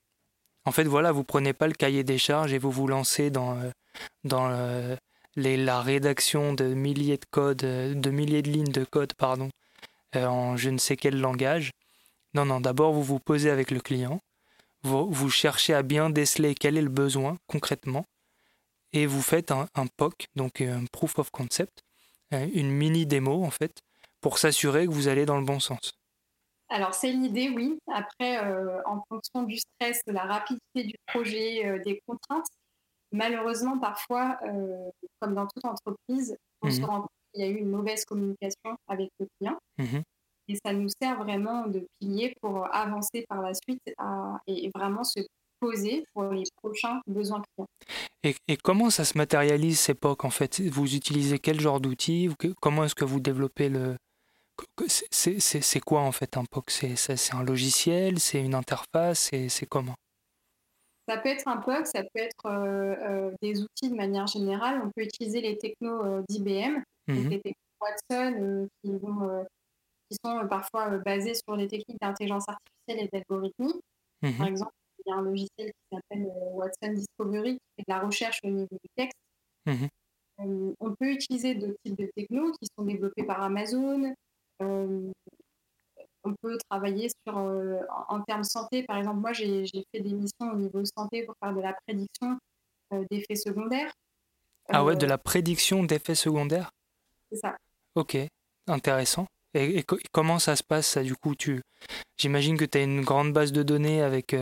en 0.65 0.73
fait, 0.73 0.85
voilà, 0.85 1.13
vous 1.13 1.25
prenez 1.25 1.53
pas 1.53 1.67
le 1.67 1.75
cahier 1.75 2.05
des 2.05 2.19
charges 2.19 2.53
et 2.53 2.59
vous 2.59 2.71
vous 2.71 2.87
lancez 2.87 3.31
dans, 3.31 3.59
euh, 3.59 3.71
dans 4.25 4.49
euh, 4.51 4.97
les, 5.37 5.57
la 5.57 5.81
rédaction 5.81 6.55
de 6.55 6.73
milliers 6.75 7.17
de 7.17 7.27
codes, 7.31 7.59
de 7.59 8.11
milliers 8.11 8.43
de 8.43 8.51
lignes 8.51 8.73
de 8.73 8.85
code, 8.85 9.15
pardon, 9.15 9.51
en 10.15 10.57
je 10.57 10.71
ne 10.71 10.79
sais 10.79 10.97
quel 10.97 11.19
langage. 11.21 11.73
Non, 12.35 12.45
non, 12.47 12.61
d'abord 12.61 12.93
vous 12.93 13.03
vous 13.03 13.19
posez 13.19 13.51
avec 13.51 13.71
le 13.71 13.81
client, 13.81 14.21
vous, 14.83 15.31
cherchez 15.31 15.75
à 15.75 15.83
bien 15.83 16.11
déceler 16.11 16.55
quel 16.55 16.77
est 16.77 16.83
le 16.83 16.89
besoin 16.89 17.39
concrètement. 17.47 18.07
et 18.93 19.07
vous 19.07 19.23
faites 19.23 19.51
un, 19.51 19.69
POC, 19.97 20.27
donc 20.37 20.61
un 20.61 20.85
Proof 20.93 21.19
of 21.19 21.31
Concept, 21.31 21.83
une 22.31 22.71
mini 22.71 23.07
démo 23.07 23.45
en 23.45 23.51
fait, 23.51 23.81
pour 24.21 24.39
s'assurer 24.39 24.87
que 24.87 24.93
vous 24.93 25.09
allez 25.09 25.25
dans 25.25 25.39
le 25.39 25.45
bon 25.45 25.61
sens. 25.61 25.95
Alors 26.69 26.95
c'est 26.95 27.13
l'idée, 27.13 27.49
oui. 27.51 27.79
Après, 27.93 28.39
en 28.87 29.03
fonction 29.09 29.43
du 29.45 29.59
stress, 29.59 30.01
de 30.07 30.13
la 30.13 30.25
rapidité 30.25 30.85
du 30.85 30.95
projet, 31.07 31.81
des 31.85 32.01
contraintes, 32.07 32.49
malheureusement 33.13 33.79
parfois, 33.79 34.39
comme 35.21 35.35
dans 35.35 35.47
toute 35.47 35.65
entreprise, 35.65 36.37
on 36.63 36.71
se 36.71 36.81
mmh 36.81 36.85
rend 36.85 37.01
compte 37.03 37.11
qu'il 37.33 37.45
y 37.45 37.47
a 37.47 37.51
eu 37.51 37.57
une 37.57 37.71
mauvaise 37.71 38.05
communication 38.05 38.77
avec 38.89 39.11
le 39.19 39.27
client. 39.39 39.59
Mmh 39.79 40.01
et 40.53 40.59
ça 40.65 40.73
nous 40.73 40.89
sert 41.01 41.23
vraiment 41.23 41.67
de 41.67 41.87
pilier 41.99 42.35
pour 42.41 42.73
avancer 42.75 43.25
par 43.29 43.43
la 43.43 43.53
suite 43.55 43.83
et 44.47 44.71
vraiment 44.75 45.05
se 45.05 45.21
poser 45.61 46.05
pour 46.13 46.25
les 46.25 46.45
prochains 46.57 47.01
besoins 47.07 47.41
clients. 47.41 47.69
Et, 48.25 48.35
et 48.49 48.57
comment 48.57 48.91
ça 48.91 49.05
se 49.05 49.17
matérialise 49.17 49.79
ces 49.79 49.95
POC 49.95 50.25
en 50.25 50.31
fait? 50.31 50.61
Vous 50.61 50.95
utilisez 50.95 51.39
quel 51.39 51.61
genre 51.61 51.81
d'outils? 51.81 52.29
Comment 52.61 52.85
est-ce 52.85 52.95
que 52.95 53.05
vous 53.05 53.21
développez 53.21 53.69
le... 53.69 53.97
C'est 55.11 55.81
quoi 55.81 56.01
en 56.01 56.13
fait 56.13 56.37
un 56.37 56.45
POC? 56.45 56.71
C'est 56.97 57.35
un 57.35 57.43
logiciel? 57.43 58.19
C'est 58.21 58.41
une 58.41 58.55
interface? 58.55 59.31
C'est 59.49 59.67
comment? 59.67 59.95
Ça 61.09 61.17
peut 61.19 61.31
être 61.31 61.49
un 61.49 61.57
POC, 61.57 61.87
ça 61.87 62.03
peut 62.03 62.21
être 62.21 62.47
euh, 62.47 62.95
euh, 63.03 63.31
des 63.43 63.61
outils 63.61 63.91
de 63.91 63.97
manière 63.97 64.29
générale. 64.29 64.81
On 64.85 64.91
peut 64.95 65.03
utiliser 65.03 65.41
les 65.41 65.59
technos 65.59 66.05
euh, 66.05 66.23
d'IBM, 66.29 66.83
mmh 67.09 67.29
les 67.29 67.41
technos 67.41 67.59
Watson, 67.81 68.69
qui, 68.83 68.93
vont, 68.99 69.45
qui, 70.13 70.19
sont 70.25 70.47
parfois 70.49 70.99
basés 70.99 71.35
sur 71.35 71.57
les 71.57 71.69
techniques 71.69 72.01
d'intelligence 72.01 72.45
artificielle 72.49 73.07
et 73.07 73.09
d'algorithmie. 73.13 73.81
Mmh 74.23 74.33
Par 74.39 74.47
exemple, 74.47 74.73
il 74.99 75.11
y 75.11 75.13
a 75.13 75.17
un 75.17 75.23
logiciel 75.23 75.69
qui 75.69 75.97
s'appelle 75.97 76.29
Watson 76.53 76.93
Discovery 76.93 77.55
qui 77.55 77.61
fait 77.77 77.85
de 77.89 77.95
la 77.95 78.01
recherche 78.01 78.39
au 78.45 78.49
niveau 78.49 78.69
du 78.71 78.89
texte. 78.97 79.19
Mmh 79.67 79.87
on 80.39 80.95
peut 80.99 81.13
utiliser 81.13 81.55
d'autres 81.55 81.79
types 81.85 81.97
de 81.97 82.11
technos 82.17 82.51
qui 82.53 82.67
sont 82.77 82.85
développés 82.85 83.23
par 83.23 83.43
Amazon, 83.43 84.13
on 86.25 86.35
peut 86.41 86.57
travailler 86.71 87.09
sur, 87.09 87.39
euh, 87.39 87.81
en, 88.09 88.21
termes 88.23 88.45
santé. 88.45 88.85
Par 88.85 88.97
exemple, 88.99 89.21
moi, 89.21 89.33
j'ai 89.33 89.67
fait 89.93 90.01
des 90.01 90.13
missions 90.13 90.53
au 90.53 90.57
niveau 90.57 90.83
santé 90.85 91.25
pour 91.25 91.35
faire 91.43 91.55
de 91.55 91.61
la 91.61 91.75
prédiction 91.87 92.39
euh, 92.93 93.05
d'effets 93.11 93.37
secondaires. 93.37 93.93
Ah 94.69 94.85
ouais, 94.85 94.97
de 94.97 95.05
euh, 95.05 95.09
la 95.09 95.19
prédiction 95.19 95.83
d'effets 95.83 96.15
secondaires? 96.15 96.71
C'est 97.31 97.39
ça. 97.39 97.57
Ok, 97.95 98.17
intéressant. 98.69 99.27
Et, 99.55 99.85
comment 100.13 100.39
ça 100.39 100.57
se 100.57 100.63
passe, 100.63 100.87
ça, 100.87 101.03
du 101.03 101.15
coup 101.15 101.35
tu... 101.35 101.63
J'imagine 102.19 102.57
que 102.57 102.65
tu 102.65 102.79
as 102.79 102.83
une 102.83 103.03
grande 103.03 103.33
base 103.33 103.53
de 103.53 103.63
données 103.63 104.03
avec 104.03 104.35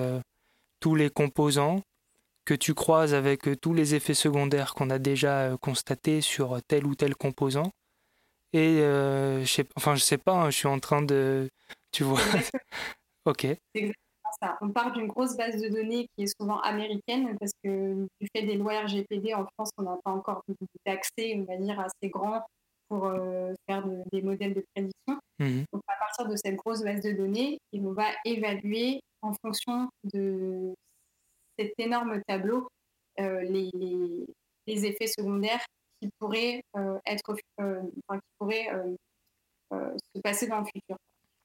tous 0.80 0.94
les 0.94 1.10
composants 1.10 1.82
que 2.44 2.54
tu 2.54 2.74
croises 2.74 3.14
avec 3.14 3.60
tous 3.60 3.74
les 3.74 3.94
effets 3.94 4.14
secondaires 4.14 4.74
qu'on 4.74 4.90
a 4.90 4.98
déjà 4.98 5.56
constatés 5.60 6.20
sur 6.20 6.60
tel 6.68 6.86
ou 6.86 6.94
tel 6.94 7.14
composant. 7.14 7.72
Et 8.52 8.80
euh, 8.80 9.44
je 9.44 9.52
sais, 9.52 9.66
enfin, 9.76 9.94
je 9.94 10.02
sais 10.02 10.18
pas, 10.18 10.32
hein, 10.32 10.50
je 10.50 10.56
suis 10.56 10.68
en 10.68 10.80
train 10.80 11.02
de. 11.02 11.48
Tu 11.92 12.02
vois 12.02 12.18
Ok. 13.24 13.46
Ça. 14.40 14.56
On 14.60 14.70
part 14.70 14.92
d'une 14.92 15.06
grosse 15.06 15.36
base 15.36 15.60
de 15.60 15.68
données 15.68 16.08
qui 16.16 16.24
est 16.24 16.40
souvent 16.40 16.60
américaine 16.60 17.36
parce 17.38 17.52
que 17.62 18.06
du 18.20 18.28
fait 18.34 18.42
des 18.42 18.54
lois 18.54 18.80
RGPD 18.84 19.34
en 19.34 19.44
France, 19.54 19.70
on 19.76 19.82
n'a 19.82 19.98
pas 20.04 20.12
encore 20.12 20.42
d'accès, 20.86 21.34
on 21.36 21.44
va 21.44 21.56
dire, 21.56 21.78
assez 21.78 22.08
grand 22.08 22.42
pour 22.90 23.06
euh, 23.06 23.54
faire 23.66 23.86
des 24.12 24.20
modèles 24.20 24.52
de 24.52 24.64
prédiction. 24.74 25.20
Mmh 25.38 25.62
Donc, 25.72 25.82
à 25.86 25.98
partir 25.98 26.28
de 26.28 26.36
cette 26.36 26.56
grosse 26.56 26.82
base 26.82 27.02
de 27.02 27.12
données, 27.12 27.58
on 27.72 27.92
va 27.92 28.08
évaluer 28.24 29.00
en 29.22 29.32
fonction 29.42 29.88
de 30.12 30.74
cet 31.58 31.72
énorme 31.78 32.20
tableau 32.26 32.68
euh, 33.20 33.42
les, 33.42 33.70
les, 33.74 34.26
les, 34.66 34.86
effets 34.86 35.06
secondaires 35.06 35.64
qui 36.00 36.08
pourraient 36.18 36.62
euh, 36.76 36.98
être, 37.06 37.36
euh, 37.60 37.82
qui 37.82 38.20
pourraient 38.38 38.68
se 39.70 40.20
passer 40.22 40.46
dans 40.48 40.60
le 40.60 40.64
futur. 40.64 40.96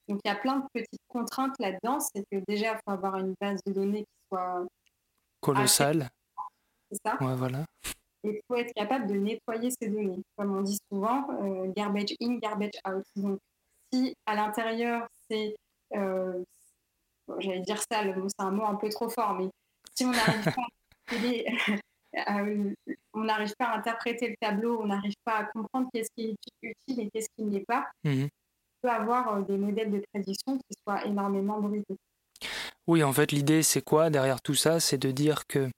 Donc 0.07 0.19
il 0.23 0.27
y 0.27 0.31
a 0.31 0.35
plein 0.35 0.59
de 0.59 0.65
petites 0.73 1.01
contraintes 1.07 1.55
là-dedans. 1.59 1.99
C'est 1.99 2.23
que 2.31 2.41
déjà, 2.47 2.73
il 2.73 2.79
faut 2.85 2.91
avoir 2.91 3.17
une 3.17 3.35
base 3.39 3.59
de 3.65 3.73
données 3.73 4.03
qui 4.03 4.27
soit 4.31 4.65
colossale. 5.41 6.09
C'est 6.91 6.99
ça. 7.05 7.17
Ouais, 7.21 7.35
voilà. 7.35 7.65
Il 8.25 8.39
faut 8.47 8.55
être 8.55 8.73
capable 8.73 9.07
de 9.07 9.15
nettoyer 9.15 9.69
ces 9.79 9.89
données. 9.89 10.21
Comme 10.37 10.55
on 10.55 10.61
dit 10.61 10.79
souvent, 10.91 11.27
garbage 11.75 12.15
in, 12.21 12.37
garbage 12.37 12.79
out. 12.87 13.03
Donc 13.15 13.39
si 13.91 14.15
à 14.25 14.35
l'intérieur, 14.35 15.07
c'est, 15.29 15.55
j'allais 15.91 17.61
dire 17.61 17.81
ça, 17.89 18.01
c'est 18.03 18.43
un 18.43 18.51
mot 18.51 18.65
un 18.65 18.75
peu 18.75 18.89
trop 18.89 19.09
fort, 19.09 19.35
mais 19.35 19.49
si 19.95 20.05
on 20.05 20.11
n'arrive 20.11 20.43
pas 20.43 20.61
à 21.11 21.15
Euh, 22.29 22.73
on 23.13 23.27
pas 23.27 23.65
à 23.65 23.77
interpréter 23.77 24.29
le 24.29 24.35
tableau, 24.39 24.79
on 24.81 24.87
n'arrive 24.87 25.15
pas 25.23 25.39
à 25.39 25.43
comprendre 25.45 25.89
qu'est-ce 25.93 26.09
qui 26.15 26.29
est 26.29 26.35
utile 26.61 26.99
et 27.01 27.09
qu'est-ce 27.09 27.29
qui 27.35 27.43
ne 27.43 27.51
l'est 27.51 27.65
pas, 27.65 27.87
mhm. 28.03 28.23
on 28.23 28.87
peut 28.87 28.89
avoir 28.89 29.35
euh, 29.35 29.41
des 29.41 29.57
modèles 29.57 29.91
de 29.91 30.01
prédiction 30.13 30.57
qui 30.57 30.77
soient 30.83 31.05
énormément 31.05 31.59
brisés. 31.59 31.97
Oui, 32.87 33.03
en 33.03 33.11
fait, 33.11 33.31
l'idée, 33.31 33.63
c'est 33.63 33.81
quoi 33.81 34.09
derrière 34.09 34.41
tout 34.41 34.53
ça? 34.53 34.79
C'est 34.79 34.97
de 34.97 35.11
dire 35.11 35.47
que 35.47 35.69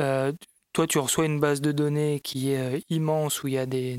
euh, 0.00 0.32
toi, 0.72 0.86
tu 0.86 0.98
reçois 0.98 1.26
une 1.26 1.40
base 1.40 1.60
de 1.60 1.72
données 1.72 2.20
qui 2.20 2.52
est 2.52 2.84
immense, 2.88 3.42
où 3.42 3.48
il 3.48 3.54
y 3.54 3.58
a 3.58 3.66
des, 3.66 3.98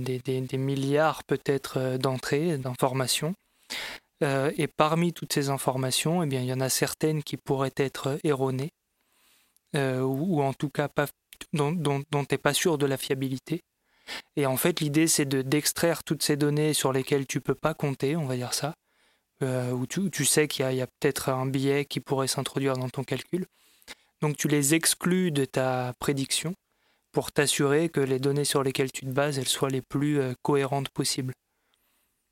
milliards 0.53 1.23
peut-être 1.23 1.97
d'entrées, 1.97 2.57
d'informations. 2.57 3.35
et 4.21 4.67
parmi 4.67 5.13
toutes 5.13 5.33
ces 5.33 5.49
informations, 5.49 6.23
eh 6.23 6.25
bien, 6.25 6.41
il 6.41 6.47
y 6.47 6.53
en 6.53 6.61
a 6.61 6.69
certaines 6.69 7.23
qui 7.23 7.37
pourraient 7.37 7.73
être 7.77 8.19
erronées, 8.23 8.71
ou, 9.75 10.41
en 10.41 10.53
tout 10.53 10.69
cas 10.69 10.89
dont, 11.53 11.73
tu 11.73 12.17
n'es 12.31 12.37
pas 12.37 12.53
sûr 12.53 12.77
de 12.77 12.85
la 12.85 12.97
fiabilité. 12.97 13.61
Et 14.35 14.45
en 14.45 14.57
fait, 14.57 14.79
l'idée, 14.79 15.07
c'est 15.07 15.25
de, 15.25 15.41
d'extraire 15.41 16.03
toutes 16.03 16.23
ces 16.23 16.35
données 16.35 16.73
sur 16.73 16.91
lesquelles 16.91 17.25
tu 17.25 17.41
peux 17.41 17.55
pas 17.55 17.73
compter, 17.73 18.15
on 18.15 18.25
va 18.25 18.35
dire 18.35 18.53
ça, 18.53 18.73
euh, 19.41 19.71
où, 19.71 19.87
tu, 19.87 20.25
sais 20.25 20.47
qu'il 20.47 20.69
y 20.73 20.81
a, 20.81 20.87
peut-être 20.87 21.29
un 21.29 21.45
biais 21.45 21.85
qui 21.85 21.99
pourrait 21.99 22.27
s'introduire 22.27 22.77
dans 22.77 22.89
ton 22.89 23.03
calcul. 23.03 23.45
Donc 24.23 24.37
tu 24.37 24.47
les 24.47 24.73
exclus 24.73 25.31
de 25.31 25.43
ta 25.43 25.91
prédiction 25.99 26.53
pour 27.11 27.33
t'assurer 27.33 27.89
que 27.89 27.99
les 27.99 28.19
données 28.19 28.45
sur 28.45 28.63
lesquelles 28.63 28.89
tu 28.89 29.01
te 29.01 29.11
bases, 29.11 29.37
elles 29.37 29.49
soient 29.49 29.69
les 29.69 29.81
plus 29.81 30.17
euh, 30.17 30.31
cohérentes 30.43 30.87
possibles. 30.87 31.33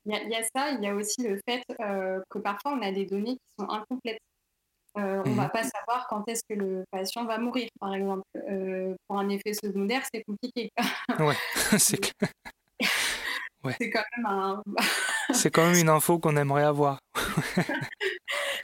Il 0.06 0.12
y, 0.12 0.34
a 0.34 0.42
ça, 0.56 0.70
il 0.70 0.82
y 0.82 0.88
a 0.88 0.94
aussi 0.94 1.22
le 1.22 1.38
fait 1.46 1.62
euh, 1.80 2.18
que 2.30 2.38
parfois 2.38 2.72
on 2.72 2.80
a 2.80 2.90
des 2.90 3.04
données 3.04 3.34
qui 3.34 3.54
sont 3.58 3.68
incomplètes. 3.68 4.22
Euh, 4.96 5.22
on 5.26 5.30
ne 5.30 5.34
va 5.34 5.44
mhm. 5.44 5.50
pas 5.50 5.64
savoir 5.64 6.06
quand 6.08 6.26
est-ce 6.28 6.40
que 6.48 6.54
le 6.54 6.84
patient 6.90 7.26
va 7.26 7.36
mourir, 7.36 7.68
par 7.78 7.94
exemple. 7.94 8.24
Euh, 8.36 8.94
pour 9.06 9.18
un 9.18 9.28
effet 9.28 9.52
secondaire, 9.52 10.02
c'est 10.12 10.24
compliqué. 10.24 10.70
ouais, 11.18 11.36
c'est 11.78 12.00
C'est 13.78 13.90
quand 13.90 14.02
même 14.16 14.26
un... 14.26 14.62
c'est 15.32 15.50
quand 15.50 15.66
même 15.66 15.78
une 15.78 15.90
info 15.90 16.18
qu'on 16.18 16.36
aimerait 16.36 16.64
avoir. 16.64 16.98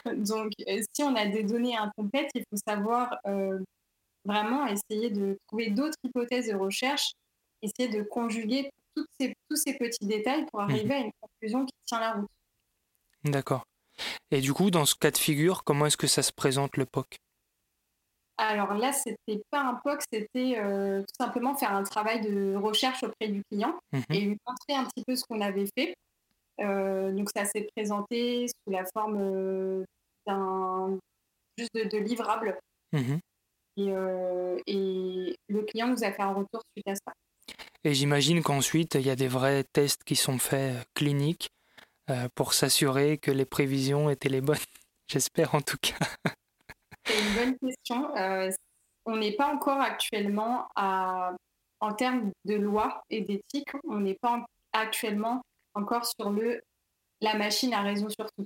Donc, 0.17 0.53
euh, 0.69 0.83
si 0.93 1.03
on 1.03 1.15
a 1.17 1.27
des 1.27 1.43
données 1.43 1.77
incomplètes, 1.77 2.31
il 2.35 2.45
faut 2.51 2.61
savoir 2.67 3.17
vraiment 4.25 4.67
essayer 4.67 5.11
de 5.11 5.39
trouver 5.47 5.71
d'autres 5.71 5.97
hypothèses 6.05 6.49
de 6.49 6.55
recherche, 6.55 7.13
essayer 7.63 7.89
de 7.89 8.03
conjuguer 8.03 8.71
tous 8.95 9.07
ces 9.57 9.75
petits 9.75 10.07
détails 10.07 10.45
pour 10.47 10.61
mhm. 10.61 10.71
arriver 10.71 10.95
à 10.95 10.99
une 10.99 11.13
conclusion 11.21 11.65
qui 11.65 11.75
tient 11.87 12.01
la 12.01 12.13
route. 12.15 12.31
D'accord. 13.25 13.65
Et 14.31 14.41
du 14.41 14.53
coup, 14.53 14.71
dans 14.71 14.85
ce 14.85 14.95
cas 14.95 15.11
de 15.11 15.19
figure, 15.19 15.65
comment 15.65 15.87
est-ce 15.87 15.97
que 15.97 16.07
ça 16.07 16.23
se 16.23 16.33
présente 16.33 16.77
le 16.77 16.87
POC 16.87 17.19
alors 18.41 18.73
là, 18.75 18.93
c'était 18.93 19.43
pas 19.51 19.63
un 19.63 19.75
POC, 19.75 20.01
c'était 20.13 20.55
euh, 20.59 21.01
tout 21.01 21.25
simplement 21.25 21.57
faire 21.57 21.73
un 21.73 21.83
travail 21.83 22.21
de 22.21 22.55
recherche 22.55 23.03
auprès 23.03 23.27
du 23.27 23.43
client 23.51 23.77
mmh 23.93 23.99
et 24.11 24.21
lui 24.21 24.39
montrer 24.47 24.81
un 24.81 24.85
petit 24.85 25.03
peu 25.05 25.17
ce 25.17 25.25
qu'on 25.25 25.41
avait 25.41 25.67
fait. 25.77 25.97
Euh, 26.61 27.13
donc 27.13 27.31
ça 27.35 27.45
s'est 27.45 27.69
présenté 27.77 28.47
sous 28.49 28.73
la 28.73 28.85
forme 28.93 29.19
euh, 29.21 29.85
d'un 30.27 30.99
juste 31.57 31.75
de, 31.75 31.99
livrable. 31.99 32.59
Mmh 32.93 33.17
et, 33.81 33.93
et, 34.67 35.37
le 35.47 35.63
client 35.63 35.87
nous 35.87 36.03
a 36.03 36.11
fait 36.11 36.23
un 36.23 36.33
retour 36.33 36.61
suite 36.75 36.89
à 36.89 36.97
ça. 36.97 37.13
Et 37.85 37.95
j'imagine 37.95 38.43
qu'ensuite, 38.43 38.97
il 38.97 39.07
y 39.07 39.11
a 39.11 39.15
des 39.15 39.29
vrais 39.29 39.63
tests 39.73 40.03
qui 40.03 40.17
sont 40.17 40.39
faits 40.39 40.85
cliniques 40.95 41.49
euh, 42.11 42.29
pour 42.35 42.55
s'assurer 42.55 43.19
que 43.19 43.31
les 43.31 43.45
prévisions 43.45 44.09
étaient 44.09 44.31
les 44.31 44.41
bonnes 44.41 44.57
J'espère 45.09 45.55
en 45.55 45.61
tout 45.61 45.77
cas. 45.81 46.07
C'est 47.05 47.21
une 47.21 47.35
bonne 47.35 47.59
question. 47.59 48.17
Euh, 48.17 48.51
on 49.05 49.17
n'est 49.17 49.33
pas 49.33 49.53
encore 49.55 49.81
actuellement 49.81 50.69
à, 50.75 51.35
en 51.81 51.95
termes 51.95 52.31
de 52.45 52.55
loi 52.55 53.03
et 53.11 53.23
d'éthique, 53.23 53.71
on 53.85 54.01
n'est 54.01 54.19
pas 54.21 54.45
actuellement 54.73 55.43
encore 55.79 56.05
sur 56.05 56.31
le 56.31 56.61
la 57.21 57.37
machine 57.37 57.75
a 57.75 57.83
raison 57.83 58.09
sur 58.09 58.27
tout. 58.37 58.45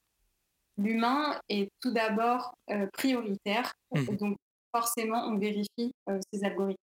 L'humain 0.79 1.39
est 1.51 1.69
tout 1.81 1.93
d'abord 1.93 2.55
euh, 2.71 2.87
prioritaire, 2.95 3.73
mmh. 3.95 4.17
donc 4.17 4.37
forcément 4.75 5.27
on 5.27 5.37
vérifie 5.37 5.93
ces 6.33 6.45
algorithmes. 6.45 6.79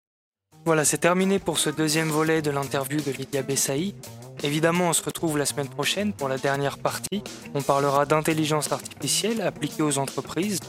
Voilà, 0.65 0.85
c'est 0.85 0.99
terminé 0.99 1.39
pour 1.39 1.57
ce 1.57 1.71
deuxième 1.71 2.09
volet 2.09 2.43
de 2.43 2.51
l'interview 2.51 3.01
de 3.01 3.11
Lydia 3.11 3.41
Bessaï. 3.41 3.95
Évidemment, 4.43 4.89
on 4.89 4.93
se 4.93 5.03
retrouve 5.03 5.37
la 5.37 5.45
semaine 5.45 5.69
prochaine 5.69 6.13
pour 6.13 6.29
la 6.29 6.37
dernière 6.37 6.77
partie. 6.77 7.23
On 7.55 7.63
parlera 7.63 8.05
d'intelligence 8.05 8.71
artificielle 8.71 9.41
appliquée 9.41 9.81
aux 9.81 9.97
entreprises, 9.97 10.59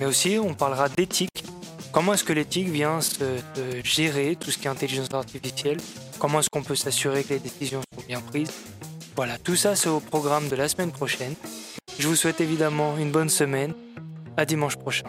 mais 0.00 0.06
aussi 0.06 0.38
on 0.38 0.54
parlera 0.54 0.88
d'éthique 0.88 1.44
comment 1.94 2.14
est-ce 2.14 2.24
que 2.24 2.32
l'éthique 2.32 2.68
vient 2.68 3.00
se, 3.00 3.40
gérer 3.84 4.34
tout 4.34 4.50
ce 4.50 4.58
qui 4.58 4.66
est 4.66 4.70
intelligence 4.70 5.14
artificielle, 5.14 5.78
comment 6.18 6.40
est-ce 6.40 6.50
qu'on 6.50 6.64
peut 6.64 6.74
s'assurer 6.74 7.22
que 7.22 7.34
les 7.34 7.38
décisions 7.38 7.82
sont 7.94 8.04
bien 8.06 8.20
prises? 8.20 8.50
Voilà, 9.16 9.38
tout 9.38 9.56
ça 9.56 9.76
c'est 9.76 9.88
au 9.88 10.00
programme 10.00 10.48
de 10.48 10.56
la 10.56 10.68
semaine 10.68 10.90
prochaine. 10.90 11.34
Je 11.98 12.08
vous 12.08 12.16
souhaite 12.16 12.40
évidemment 12.40 12.96
une 12.98 13.10
bonne 13.10 13.28
semaine. 13.28 13.72
À 14.36 14.44
dimanche 14.44 14.76
prochain. 14.76 15.06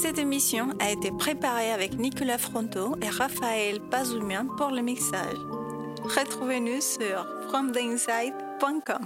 Cette 0.00 0.18
émission 0.18 0.70
a 0.80 0.90
été 0.90 1.10
préparée 1.10 1.70
avec 1.70 1.98
Nicolas 1.98 2.38
Fronto 2.38 2.96
et 3.02 3.10
Raphaël 3.10 3.78
Bazoumian 3.90 4.46
pour 4.56 4.70
le 4.70 4.80
mixage. 4.80 5.36
Retrouvez-nous 6.02 6.80
sur 6.80 7.26
fromtheinside.com. 7.48 9.04